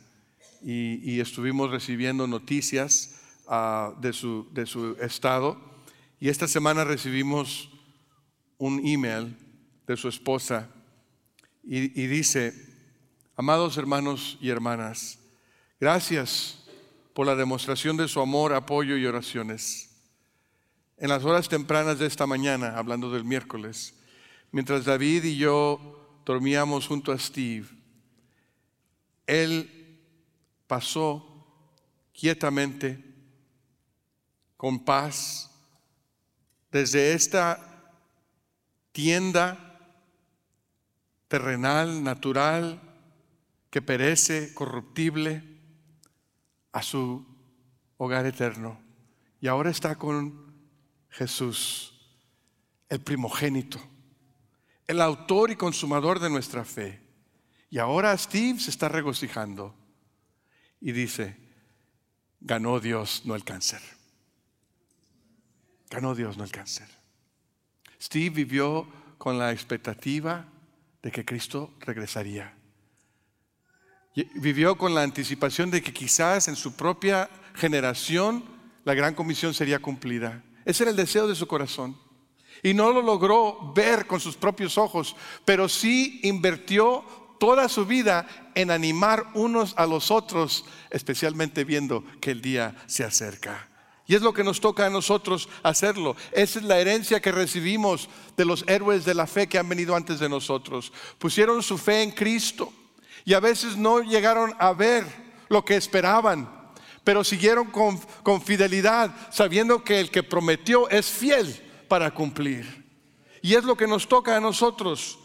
y, 0.61 1.19
estuvimos 1.19 1.71
recibiendo 1.71 2.27
noticias 2.27 3.19
ah, 3.47 3.93
de, 4.01 4.13
su, 4.13 4.97
estado. 5.01 5.57
Y 6.19 6.29
esta 6.29 6.47
semana 6.47 6.83
recibimos 6.83 7.69
un 8.57 8.85
email 8.85 9.37
de 9.87 9.95
su 9.95 10.09
esposa 10.09 10.69
y 11.63 12.07
dice, 12.07 12.53
amados 13.35 13.77
hermanos 13.77 14.37
y 14.41 14.49
hermanas, 14.49 15.19
gracias 15.79 16.59
por 17.13 17.25
la 17.25 17.35
demostración 17.35 17.95
de 17.95 18.07
su 18.07 18.19
amor, 18.19 18.53
apoyo 18.53 18.97
y 18.97 19.05
oraciones. 19.05 19.89
En 20.97 21.09
las 21.09 21.23
horas 21.23 21.47
tempranas 21.47 21.99
de 21.99 22.05
esta 22.05 22.27
mañana, 22.27 22.77
hablando 22.77 23.09
del 23.09 23.23
miércoles, 23.23 23.93
mientras 24.51 24.83
David 24.83 25.23
y 25.23 25.37
yo 25.37 26.21
dormíamos 26.25 26.87
junto 26.87 27.13
a 27.13 27.17
Steve, 27.17 27.67
él 29.29 30.01
pasó 30.65 31.25
quietamente, 32.11 33.05
con 34.57 34.83
paz, 34.83 35.51
desde 36.71 37.13
esta 37.13 37.93
tienda 38.91 39.79
terrenal, 41.27 42.03
natural, 42.03 42.81
que 43.69 43.81
perece, 43.83 44.53
corruptible, 44.55 45.43
a 46.71 46.81
su 46.81 47.25
hogar 47.97 48.25
eterno. 48.25 48.81
Y 49.39 49.47
ahora 49.47 49.69
está 49.69 49.95
con 49.95 50.53
Jesús, 51.09 52.17
el 52.89 52.99
primogénito, 52.99 53.79
el 54.87 55.01
autor 55.01 55.51
y 55.51 55.55
consumador 55.55 56.19
de 56.19 56.31
nuestra 56.31 56.65
fe. 56.65 57.08
Y 57.69 57.77
ahora 57.77 58.17
Steve 58.17 58.59
se 58.59 58.71
está 58.71 58.89
regocijando 58.89 59.75
y 60.81 60.91
dice, 60.91 61.37
ganó 62.39 62.79
Dios, 62.79 63.23
no 63.25 63.35
el 63.35 63.43
cáncer. 63.43 63.81
Ganó 65.89 66.15
Dios, 66.15 66.37
no 66.37 66.43
el 66.43 66.51
cáncer. 66.51 66.87
Steve 68.01 68.29
vivió 68.29 68.87
con 69.17 69.37
la 69.37 69.51
expectativa 69.51 70.45
de 71.01 71.11
que 71.11 71.25
Cristo 71.25 71.73
regresaría. 71.81 72.55
Vivió 74.35 74.77
con 74.77 74.95
la 74.95 75.03
anticipación 75.03 75.69
de 75.69 75.81
que 75.81 75.93
quizás 75.93 76.47
en 76.47 76.55
su 76.55 76.73
propia 76.75 77.29
generación 77.55 78.43
la 78.83 78.93
gran 78.93 79.13
comisión 79.13 79.53
sería 79.53 79.79
cumplida. 79.79 80.43
Ese 80.65 80.83
era 80.83 80.91
el 80.91 80.97
deseo 80.97 81.27
de 81.27 81.35
su 81.35 81.47
corazón. 81.47 81.97
Y 82.63 82.73
no 82.73 82.91
lo 82.91 83.01
logró 83.01 83.71
ver 83.73 84.05
con 84.07 84.19
sus 84.19 84.35
propios 84.35 84.77
ojos, 84.77 85.15
pero 85.45 85.69
sí 85.69 86.19
invirtió 86.23 87.03
toda 87.39 87.69
su 87.69 87.85
vida 87.85 88.27
en 88.55 88.71
animar 88.71 89.27
unos 89.33 89.73
a 89.77 89.85
los 89.85 90.11
otros, 90.11 90.65
especialmente 90.89 91.63
viendo 91.63 92.03
que 92.21 92.31
el 92.31 92.41
día 92.41 92.75
se 92.85 93.03
acerca. 93.03 93.67
Y 94.05 94.15
es 94.15 94.21
lo 94.21 94.33
que 94.33 94.43
nos 94.43 94.59
toca 94.59 94.87
a 94.87 94.89
nosotros 94.89 95.49
hacerlo. 95.61 96.15
Esa 96.31 96.59
es 96.59 96.65
la 96.65 96.79
herencia 96.79 97.21
que 97.21 97.31
recibimos 97.31 98.09
de 98.35 98.45
los 98.45 98.63
héroes 98.67 99.05
de 99.05 99.13
la 99.13 99.27
fe 99.27 99.47
que 99.47 99.59
han 99.59 99.69
venido 99.69 99.95
antes 99.95 100.19
de 100.19 100.29
nosotros. 100.29 100.91
Pusieron 101.17 101.61
su 101.61 101.77
fe 101.77 102.01
en 102.01 102.11
Cristo 102.11 102.73
y 103.23 103.33
a 103.33 103.39
veces 103.39 103.77
no 103.77 104.01
llegaron 104.01 104.55
a 104.59 104.73
ver 104.73 105.05
lo 105.47 105.63
que 105.63 105.75
esperaban 105.75 106.59
pero 107.09 107.23
siguieron 107.23 107.71
con, 107.71 108.41
fidelidad, 108.41 109.11
sabiendo 109.31 109.83
que 109.83 109.99
el 109.99 110.11
que 110.11 110.21
prometió 110.21 110.87
es 110.89 111.07
fiel 111.07 111.59
para 111.87 112.11
cumplir. 112.11 112.85
Y 113.41 113.55
es 113.55 113.63
lo 113.63 113.75
que 113.75 113.87
nos 113.87 114.07
toca 114.07 114.37
a 114.37 114.39
nosotros 114.39 115.17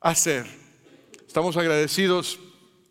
hacer. 0.00 0.46
Estamos 1.28 1.58
agradecidos 1.58 2.38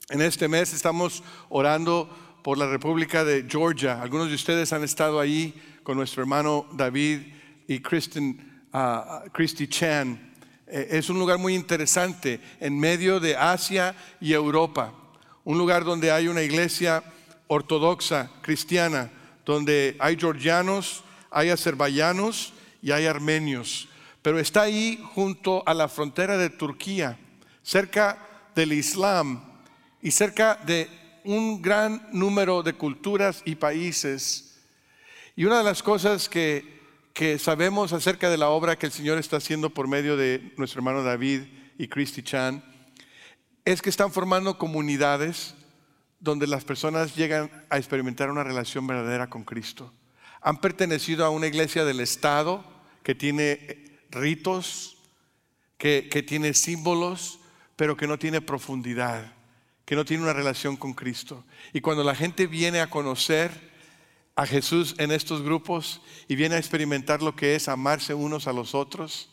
en 0.09 0.21
este 0.21 0.47
mes, 0.47 0.71
estamos 0.71 1.23
orando 1.49 2.07
por 2.43 2.59
la 2.59 2.67
República 2.67 3.25
de 3.25 3.47
Georgia. 3.49 3.99
Algunos 3.99 4.29
de 4.29 4.35
ustedes 4.35 4.71
han 4.71 4.83
estado 4.83 5.19
ahí 5.19 5.59
con 5.81 5.97
nuestro 5.97 6.21
hermano 6.21 6.67
David 6.73 7.33
y 7.67 7.79
Kristen, 7.79 8.61
uh, 8.73 9.27
Christy 9.33 9.67
Chan. 9.67 10.35
Eh, 10.67 10.87
es 10.91 11.09
un 11.09 11.17
lugar 11.17 11.39
muy 11.39 11.55
interesante 11.55 12.39
en 12.59 12.79
medio 12.79 13.19
de 13.19 13.35
Asia 13.35 13.95
y 14.21 14.33
Europa. 14.33 14.93
Un 15.43 15.57
lugar 15.57 15.83
donde 15.83 16.11
hay 16.11 16.27
una 16.27 16.43
iglesia 16.43 17.03
ortodoxa 17.47 18.29
cristiana, 18.43 19.09
donde 19.47 19.97
hay 19.97 20.15
georgianos, 20.15 21.03
hay 21.31 21.49
azerbaiyanos 21.49 22.53
y 22.83 22.91
hay 22.91 23.07
armenios, 23.07 23.89
pero 24.21 24.37
está 24.37 24.61
ahí 24.61 25.03
junto 25.15 25.67
a 25.67 25.73
la 25.73 25.87
frontera 25.87 26.37
de 26.37 26.51
Turquía, 26.51 27.17
cerca 27.63 28.25
del 28.57 28.73
Islam 28.73 29.43
y 30.01 30.09
cerca 30.09 30.55
de 30.55 30.89
un 31.23 31.61
gran 31.61 32.09
número 32.11 32.63
de 32.63 32.73
culturas 32.73 33.43
y 33.45 33.55
países. 33.55 34.59
Y 35.35 35.45
una 35.45 35.59
de 35.59 35.63
las 35.63 35.83
cosas 35.83 36.27
que, 36.27 36.81
que 37.13 37.37
sabemos 37.37 37.93
acerca 37.93 38.31
de 38.31 38.37
la 38.37 38.49
obra 38.49 38.77
que 38.77 38.87
el 38.87 38.91
Señor 38.91 39.19
está 39.19 39.37
haciendo 39.37 39.69
por 39.69 39.87
medio 39.87 40.17
de 40.17 40.53
nuestro 40.57 40.79
hermano 40.79 41.03
David 41.03 41.43
y 41.77 41.87
Christy 41.87 42.23
Chan 42.23 42.63
es 43.63 43.81
que 43.81 43.91
están 43.91 44.11
formando 44.11 44.57
comunidades 44.57 45.53
donde 46.19 46.47
las 46.47 46.65
personas 46.65 47.15
llegan 47.15 47.51
a 47.69 47.77
experimentar 47.77 48.31
una 48.31 48.43
relación 48.43 48.87
verdadera 48.87 49.29
con 49.29 49.43
Cristo. 49.43 49.93
Han 50.41 50.59
pertenecido 50.61 51.25
a 51.25 51.29
una 51.29 51.45
iglesia 51.45 51.85
del 51.85 51.99
Estado 51.99 52.63
que 53.03 53.13
tiene 53.13 53.99
ritos, 54.09 54.97
que, 55.77 56.09
que 56.09 56.23
tiene 56.23 56.55
símbolos, 56.55 57.39
pero 57.77 57.95
que 57.95 58.07
no 58.07 58.19
tiene 58.19 58.41
profundidad, 58.41 59.31
que 59.85 59.95
no 59.95 60.03
tiene 60.03 60.23
una 60.23 60.33
relación 60.33 60.75
con 60.75 60.93
Cristo. 60.93 61.45
Y 61.71 61.79
cuando 61.79 62.03
la 62.03 62.15
gente 62.15 62.47
viene 62.47 62.81
a 62.81 62.89
conocer 62.89 63.51
a 64.35 64.45
Jesús 64.45 64.95
en 64.97 65.11
estos 65.11 65.41
grupos 65.41 66.01
y 66.27 66.35
viene 66.35 66.55
a 66.55 66.59
experimentar 66.59 67.21
lo 67.21 67.35
que 67.35 67.55
es 67.55 67.69
amarse 67.69 68.13
unos 68.13 68.47
a 68.47 68.53
los 68.53 68.75
otros, 68.75 69.29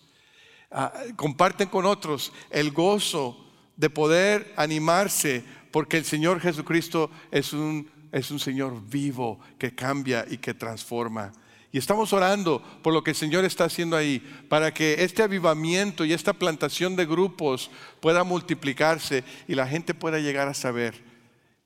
ah, 0.70 0.92
comparten 1.16 1.68
con 1.68 1.86
otros 1.86 2.32
el 2.50 2.70
gozo 2.70 3.44
de 3.76 3.90
poder 3.90 4.52
animarse 4.56 5.42
porque 5.70 5.96
el 5.96 6.04
Señor 6.04 6.40
Jesucristo 6.40 7.10
es 7.30 7.52
un, 7.52 7.90
es 8.12 8.30
un 8.30 8.38
Señor 8.38 8.80
vivo 8.88 9.40
que 9.58 9.74
cambia 9.74 10.24
y 10.28 10.36
que 10.38 10.54
transforma. 10.54 11.32
Y 11.74 11.78
estamos 11.78 12.12
orando 12.12 12.62
por 12.84 12.92
lo 12.92 13.02
que 13.02 13.10
el 13.10 13.16
Señor 13.16 13.44
está 13.44 13.64
haciendo 13.64 13.96
ahí, 13.96 14.20
para 14.48 14.72
que 14.72 15.02
este 15.02 15.24
avivamiento 15.24 16.04
y 16.04 16.12
esta 16.12 16.32
plantación 16.32 16.94
de 16.94 17.04
grupos 17.04 17.68
pueda 17.98 18.22
multiplicarse 18.22 19.24
y 19.48 19.56
la 19.56 19.66
gente 19.66 19.92
pueda 19.92 20.20
llegar 20.20 20.46
a 20.46 20.54
saber, 20.54 21.02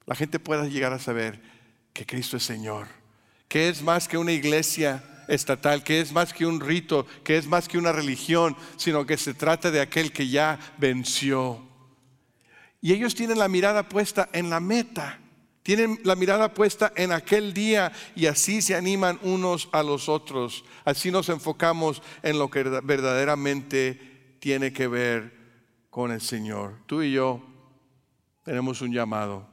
la 0.06 0.14
gente 0.14 0.38
pueda 0.38 0.64
llegar 0.64 0.94
a 0.94 0.98
saber 0.98 1.42
que 1.92 2.06
Cristo 2.06 2.38
es 2.38 2.42
Señor, 2.42 2.88
que 3.48 3.68
es 3.68 3.82
más 3.82 4.08
que 4.08 4.16
una 4.16 4.32
iglesia 4.32 5.04
estatal, 5.28 5.84
que 5.84 6.00
es 6.00 6.10
más 6.10 6.32
que 6.32 6.46
un 6.46 6.62
rito, 6.62 7.06
que 7.22 7.36
es 7.36 7.46
más 7.46 7.68
que 7.68 7.76
una 7.76 7.92
religión, 7.92 8.56
sino 8.78 9.04
que 9.04 9.18
se 9.18 9.34
trata 9.34 9.70
de 9.70 9.82
aquel 9.82 10.10
que 10.10 10.26
ya 10.26 10.58
venció. 10.78 11.62
Y 12.80 12.94
ellos 12.94 13.14
tienen 13.14 13.38
la 13.38 13.48
mirada 13.48 13.90
puesta 13.90 14.30
en 14.32 14.48
la 14.48 14.60
meta, 14.60 15.18
tienen 15.62 16.00
la 16.04 16.16
mirada 16.16 16.54
puesta 16.54 16.92
en 16.96 17.12
aquel 17.12 17.52
día 17.52 17.92
y 18.14 18.26
así 18.26 18.62
se 18.62 18.74
animan 18.74 19.18
unos 19.22 19.68
a 19.72 19.82
los 19.82 20.08
otros. 20.08 20.64
Así 20.84 21.10
nos 21.10 21.28
enfocamos 21.28 22.02
en 22.22 22.38
lo 22.38 22.50
que 22.50 22.62
verdaderamente 22.62 24.36
tiene 24.40 24.72
que 24.72 24.88
ver 24.88 25.36
con 25.90 26.10
el 26.10 26.20
Señor. 26.20 26.76
Tú 26.86 27.02
y 27.02 27.12
yo 27.12 27.42
tenemos 28.44 28.80
un 28.80 28.92
llamado. 28.92 29.46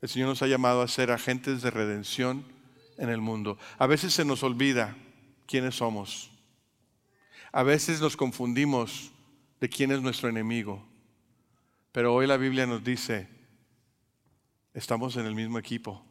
El 0.00 0.08
Señor 0.08 0.28
nos 0.28 0.42
ha 0.42 0.46
llamado 0.46 0.82
a 0.82 0.88
ser 0.88 1.10
agentes 1.10 1.60
de 1.60 1.70
redención 1.70 2.44
en 2.96 3.08
el 3.08 3.20
mundo. 3.20 3.58
A 3.78 3.86
veces 3.86 4.14
se 4.14 4.24
nos 4.24 4.42
olvida 4.42 4.96
quiénes 5.46 5.76
somos. 5.76 6.30
A 7.52 7.62
veces 7.62 8.00
nos 8.00 8.16
confundimos 8.16 9.10
de 9.60 9.68
quién 9.68 9.90
es 9.90 10.00
nuestro 10.00 10.28
enemigo. 10.28 10.86
Pero 11.92 12.14
hoy 12.14 12.26
la 12.26 12.36
Biblia 12.36 12.66
nos 12.66 12.84
dice, 12.84 13.28
estamos 14.78 15.16
en 15.16 15.26
el 15.26 15.34
mismo 15.34 15.58
equipo. 15.58 16.04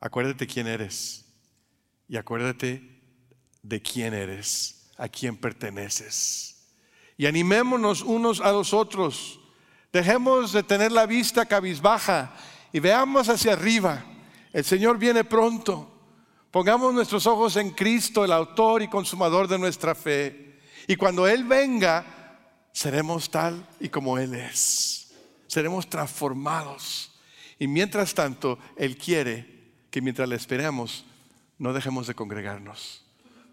Acuérdate 0.00 0.46
quién 0.46 0.66
eres 0.66 1.24
y 2.08 2.16
acuérdate 2.16 3.00
de 3.62 3.82
quién 3.82 4.14
eres, 4.14 4.90
a 4.96 5.08
quién 5.08 5.36
perteneces. 5.36 6.66
Y 7.16 7.26
animémonos 7.26 8.02
unos 8.02 8.40
a 8.40 8.50
los 8.52 8.72
otros 8.72 9.40
Dejemos 9.92 10.52
de 10.52 10.62
tener 10.62 10.90
la 10.90 11.04
vista 11.04 11.44
cabizbaja 11.44 12.32
y 12.72 12.80
veamos 12.80 13.28
hacia 13.28 13.52
arriba. 13.52 14.02
El 14.52 14.64
Señor 14.64 14.96
viene 14.96 15.22
pronto. 15.22 15.90
Pongamos 16.50 16.94
nuestros 16.94 17.26
ojos 17.26 17.56
en 17.56 17.70
Cristo, 17.70 18.24
el 18.24 18.32
autor 18.32 18.82
y 18.82 18.88
consumador 18.88 19.48
de 19.48 19.58
nuestra 19.58 19.94
fe. 19.94 20.60
Y 20.86 20.96
cuando 20.96 21.28
Él 21.28 21.44
venga, 21.44 22.38
seremos 22.72 23.30
tal 23.30 23.66
y 23.80 23.90
como 23.90 24.16
Él 24.16 24.34
es. 24.34 25.12
Seremos 25.46 25.88
transformados. 25.88 27.11
Y 27.62 27.68
mientras 27.68 28.14
tanto, 28.14 28.58
Él 28.76 28.96
quiere 28.96 29.46
que 29.92 30.02
mientras 30.02 30.28
le 30.28 30.34
esperemos, 30.34 31.04
no 31.58 31.72
dejemos 31.72 32.08
de 32.08 32.14
congregarnos. 32.16 33.04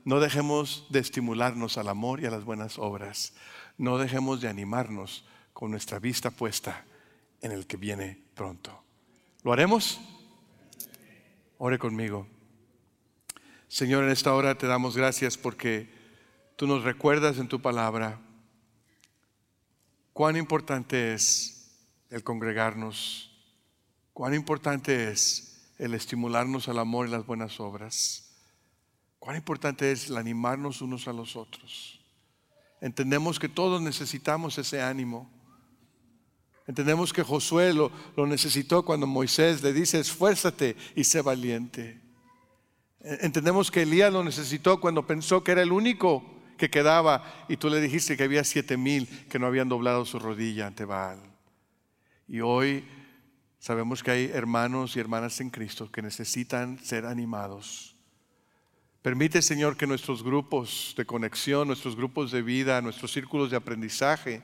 No 0.03 0.19
dejemos 0.19 0.87
de 0.89 0.97
estimularnos 0.97 1.77
al 1.77 1.89
amor 1.89 2.19
y 2.19 2.25
a 2.25 2.31
las 2.31 2.43
buenas 2.43 2.79
obras. 2.79 3.33
No 3.77 3.99
dejemos 3.99 4.41
de 4.41 4.47
animarnos 4.47 5.25
con 5.53 5.69
nuestra 5.69 5.99
vista 5.99 6.31
puesta 6.31 6.85
en 7.41 7.51
el 7.51 7.67
que 7.67 7.77
viene 7.77 8.19
pronto. 8.33 8.83
¿Lo 9.43 9.53
haremos? 9.53 10.01
Ore 11.59 11.77
conmigo. 11.77 12.25
Señor, 13.67 14.05
en 14.05 14.09
esta 14.09 14.33
hora 14.33 14.57
te 14.57 14.65
damos 14.65 14.97
gracias 14.97 15.37
porque 15.37 15.87
tú 16.55 16.65
nos 16.65 16.83
recuerdas 16.83 17.37
en 17.37 17.47
tu 17.47 17.61
palabra 17.61 18.19
cuán 20.13 20.35
importante 20.35 21.13
es 21.13 21.77
el 22.09 22.23
congregarnos, 22.23 23.28
cuán 24.19 24.33
importante 24.33 25.09
es 25.09 25.71
el 25.77 25.93
estimularnos 25.93 26.67
al 26.67 26.79
amor 26.79 27.07
y 27.07 27.09
las 27.09 27.25
buenas 27.25 27.57
obras, 27.61 28.35
cuán 29.17 29.37
importante 29.37 29.93
es 29.93 30.09
el 30.09 30.17
animarnos 30.17 30.81
unos 30.81 31.07
a 31.07 31.13
los 31.13 31.37
otros. 31.37 32.01
Entendemos 32.81 33.39
que 33.39 33.47
todos 33.47 33.81
necesitamos 33.81 34.57
ese 34.57 34.81
ánimo. 34.81 35.31
Entendemos 36.67 37.13
que 37.13 37.23
Josué 37.23 37.73
lo, 37.73 37.93
necesitó 38.27 38.83
cuando 38.83 39.07
Moisés 39.07 39.63
le 39.63 39.71
dice, 39.71 40.01
esfuérzate 40.01 40.75
y 40.97 41.05
sé 41.05 41.21
valiente. 41.21 42.01
Entendemos 42.99 43.71
que 43.71 43.83
Elías 43.83 44.11
lo 44.11 44.21
necesitó 44.21 44.81
cuando 44.81 45.07
pensó 45.07 45.45
que 45.45 45.53
era 45.53 45.61
el 45.61 45.71
único 45.71 46.25
que 46.57 46.69
quedaba 46.69 47.45
y 47.47 47.55
tú 47.55 47.69
le 47.69 47.79
dijiste 47.79 48.17
que 48.17 48.23
había 48.23 48.43
siete 48.43 48.75
mil 48.75 49.07
que 49.29 49.39
no 49.39 49.47
habían 49.47 49.69
doblado 49.69 50.03
su 50.03 50.19
rodilla 50.19 50.67
ante 50.67 50.83
Baal. 50.83 51.21
Y 52.27 52.41
hoy 52.41 52.83
sabemos 53.59 54.03
que 54.03 54.11
hay 54.11 54.25
hermanos 54.33 54.95
y 54.95 54.99
hermanas 54.99 55.39
en 55.41 55.49
Cristo 55.49 55.91
que 55.91 56.01
necesitan 56.01 56.79
ser 56.83 57.05
animados. 57.05 57.95
Permite, 59.01 59.41
Señor, 59.41 59.77
que 59.77 59.87
nuestros 59.87 60.23
grupos 60.23 60.93
de 60.97 61.05
conexión, 61.05 61.67
nuestros 61.67 61.95
grupos 61.95 62.31
de 62.31 62.41
vida, 62.41 62.81
nuestros 62.81 63.11
círculos 63.11 63.49
de 63.49 63.57
aprendizaje 63.57 64.41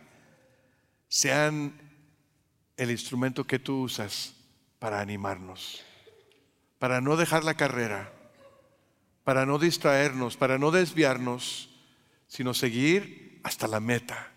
sean 1.09 1.73
el 2.77 2.91
instrumento 2.91 3.45
que 3.45 3.59
tú 3.59 3.81
usas 3.83 4.33
para 4.79 5.01
animarnos, 5.01 5.83
para 6.79 7.01
no 7.01 7.17
dejar 7.17 7.43
la 7.43 7.55
carrera, 7.55 8.13
para 9.23 9.45
no 9.45 9.59
distraernos, 9.59 10.37
para 10.37 10.57
no 10.57 10.71
desviarnos, 10.71 11.69
sino 12.27 12.53
seguir 12.53 13.41
hasta 13.43 13.67
la 13.67 13.79
meta, 13.79 14.31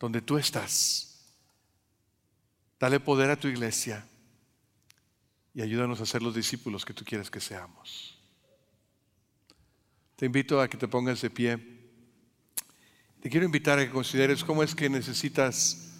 donde 0.00 0.20
tú 0.20 0.38
estás. 0.38 1.05
Dale 2.78 3.00
poder 3.00 3.30
a 3.30 3.40
tu 3.40 3.48
iglesia 3.48 4.06
y 5.54 5.62
ayúdanos 5.62 6.00
a 6.00 6.06
ser 6.06 6.22
los 6.22 6.34
discípulos 6.34 6.84
que 6.84 6.92
tú 6.92 7.04
quieres 7.04 7.30
que 7.30 7.40
seamos. 7.40 8.18
Te 10.16 10.26
invito 10.26 10.60
a 10.60 10.68
que 10.68 10.76
te 10.76 10.86
pongas 10.86 11.22
de 11.22 11.30
pie. 11.30 11.58
Te 13.20 13.30
quiero 13.30 13.46
invitar 13.46 13.78
a 13.78 13.84
que 13.84 13.90
consideres 13.90 14.44
cómo 14.44 14.62
es 14.62 14.74
que 14.74 14.90
necesitas 14.90 15.94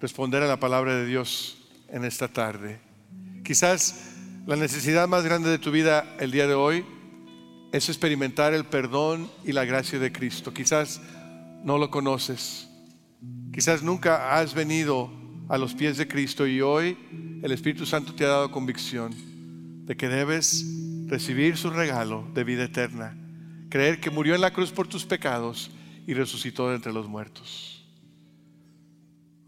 responder 0.00 0.42
a 0.42 0.46
la 0.46 0.58
palabra 0.58 0.94
de 0.94 1.04
Dios 1.04 1.68
en 1.88 2.04
esta 2.04 2.28
tarde. 2.28 2.80
Quizás 3.44 4.14
la 4.46 4.56
necesidad 4.56 5.06
más 5.08 5.24
grande 5.24 5.50
de 5.50 5.58
tu 5.58 5.70
vida 5.70 6.16
el 6.18 6.30
día 6.30 6.46
de 6.46 6.54
hoy 6.54 6.84
es 7.72 7.88
experimentar 7.90 8.54
el 8.54 8.64
perdón 8.64 9.30
y 9.44 9.52
la 9.52 9.66
gracia 9.66 9.98
de 9.98 10.10
Cristo. 10.10 10.54
Quizás 10.54 11.00
no 11.62 11.76
lo 11.76 11.90
conoces. 11.90 12.68
Quizás 13.52 13.82
nunca 13.82 14.38
has 14.38 14.54
venido 14.54 15.19
a 15.50 15.58
los 15.58 15.74
pies 15.74 15.96
de 15.96 16.06
Cristo 16.06 16.46
y 16.46 16.60
hoy 16.60 16.96
el 17.42 17.50
Espíritu 17.50 17.84
Santo 17.84 18.14
te 18.14 18.24
ha 18.24 18.28
dado 18.28 18.52
convicción 18.52 19.12
de 19.84 19.96
que 19.96 20.08
debes 20.08 20.64
recibir 21.08 21.56
su 21.56 21.70
regalo 21.70 22.24
de 22.32 22.44
vida 22.44 22.62
eterna, 22.62 23.16
creer 23.68 24.00
que 24.00 24.10
murió 24.10 24.36
en 24.36 24.42
la 24.42 24.52
cruz 24.52 24.70
por 24.70 24.86
tus 24.86 25.04
pecados 25.04 25.72
y 26.06 26.14
resucitó 26.14 26.68
de 26.68 26.76
entre 26.76 26.92
los 26.92 27.08
muertos. 27.08 27.84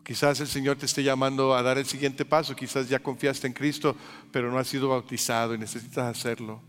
Quizás 0.02 0.40
el 0.40 0.48
Señor 0.48 0.76
te 0.76 0.86
esté 0.86 1.04
llamando 1.04 1.54
a 1.54 1.62
dar 1.62 1.78
el 1.78 1.86
siguiente 1.86 2.24
paso, 2.24 2.56
quizás 2.56 2.88
ya 2.88 2.98
confiaste 2.98 3.46
en 3.46 3.52
Cristo, 3.52 3.96
pero 4.32 4.50
no 4.50 4.58
has 4.58 4.66
sido 4.66 4.88
bautizado 4.88 5.54
y 5.54 5.58
necesitas 5.58 6.18
hacerlo. 6.18 6.60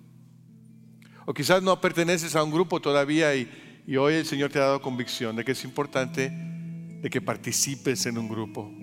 O 1.26 1.34
quizás 1.34 1.64
no 1.64 1.82
perteneces 1.82 2.36
a 2.36 2.44
un 2.44 2.52
grupo 2.52 2.80
todavía 2.80 3.36
y, 3.36 3.50
hoy 3.98 4.14
el 4.14 4.28
Señor 4.28 4.52
te 4.52 4.60
ha 4.60 4.66
dado 4.66 4.82
convicción 4.84 5.36
de 5.36 5.44
que 5.44 5.54
es 5.54 5.64
importante 5.64 6.30
de 6.30 7.10
que 7.10 7.20
participes 7.20 8.06
en 8.06 8.20
un 8.20 8.30
grupo. 8.30 8.83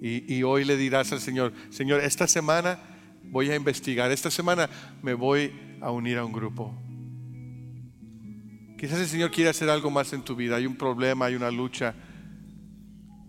Y, 0.00 0.42
hoy 0.42 0.64
le 0.64 0.76
dirás 0.76 1.12
al 1.12 1.20
Señor, 1.20 1.52
Señor, 1.70 2.00
esta 2.00 2.26
semana 2.26 2.78
voy 3.24 3.50
a 3.50 3.56
investigar, 3.56 4.12
esta 4.12 4.30
semana 4.30 4.68
me 5.02 5.14
voy 5.14 5.52
a 5.80 5.90
unir 5.90 6.18
a 6.18 6.24
un 6.24 6.32
grupo. 6.32 6.74
Quizás 8.78 9.00
el 9.00 9.06
Señor 9.06 9.30
quiere 9.30 9.50
hacer 9.50 9.70
algo 9.70 9.90
más 9.90 10.12
en 10.12 10.22
tu 10.22 10.36
vida, 10.36 10.56
hay 10.56 10.66
un 10.66 10.76
problema, 10.76 11.26
hay 11.26 11.34
una 11.34 11.50
lucha 11.50 11.94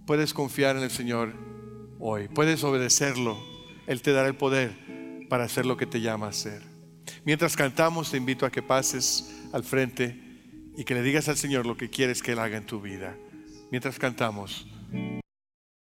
puedes 0.07 0.33
confiar 0.33 0.77
en 0.77 0.83
el 0.83 0.89
Señor 0.89 1.33
hoy, 1.99 2.29
puedes 2.29 2.63
obedecerlo. 2.63 3.37
Él 3.85 4.01
te 4.01 4.13
dará 4.13 4.27
el 4.27 4.35
poder 4.35 4.73
para 5.29 5.43
hacer 5.43 5.65
lo 5.65 5.77
que 5.77 5.85
te 5.85 6.01
llama 6.01 6.27
a 6.27 6.29
hacer. 6.29 6.63
Mientras 7.25 7.55
cantamos, 7.55 8.09
te 8.09 8.17
invito 8.17 8.45
a 8.45 8.51
que 8.51 8.63
pases 8.63 9.45
al 9.51 9.63
frente 9.63 10.71
y 10.77 10.85
que 10.85 10.95
le 10.95 11.03
digas 11.03 11.27
al 11.27 11.37
Señor 11.37 11.65
lo 11.65 11.77
que 11.77 11.89
quieres 11.89 12.23
que 12.23 12.31
Él 12.31 12.39
haga 12.39 12.57
en 12.57 12.65
tu 12.65 12.81
vida. 12.81 13.15
Mientras 13.69 13.99
cantamos. 13.99 14.65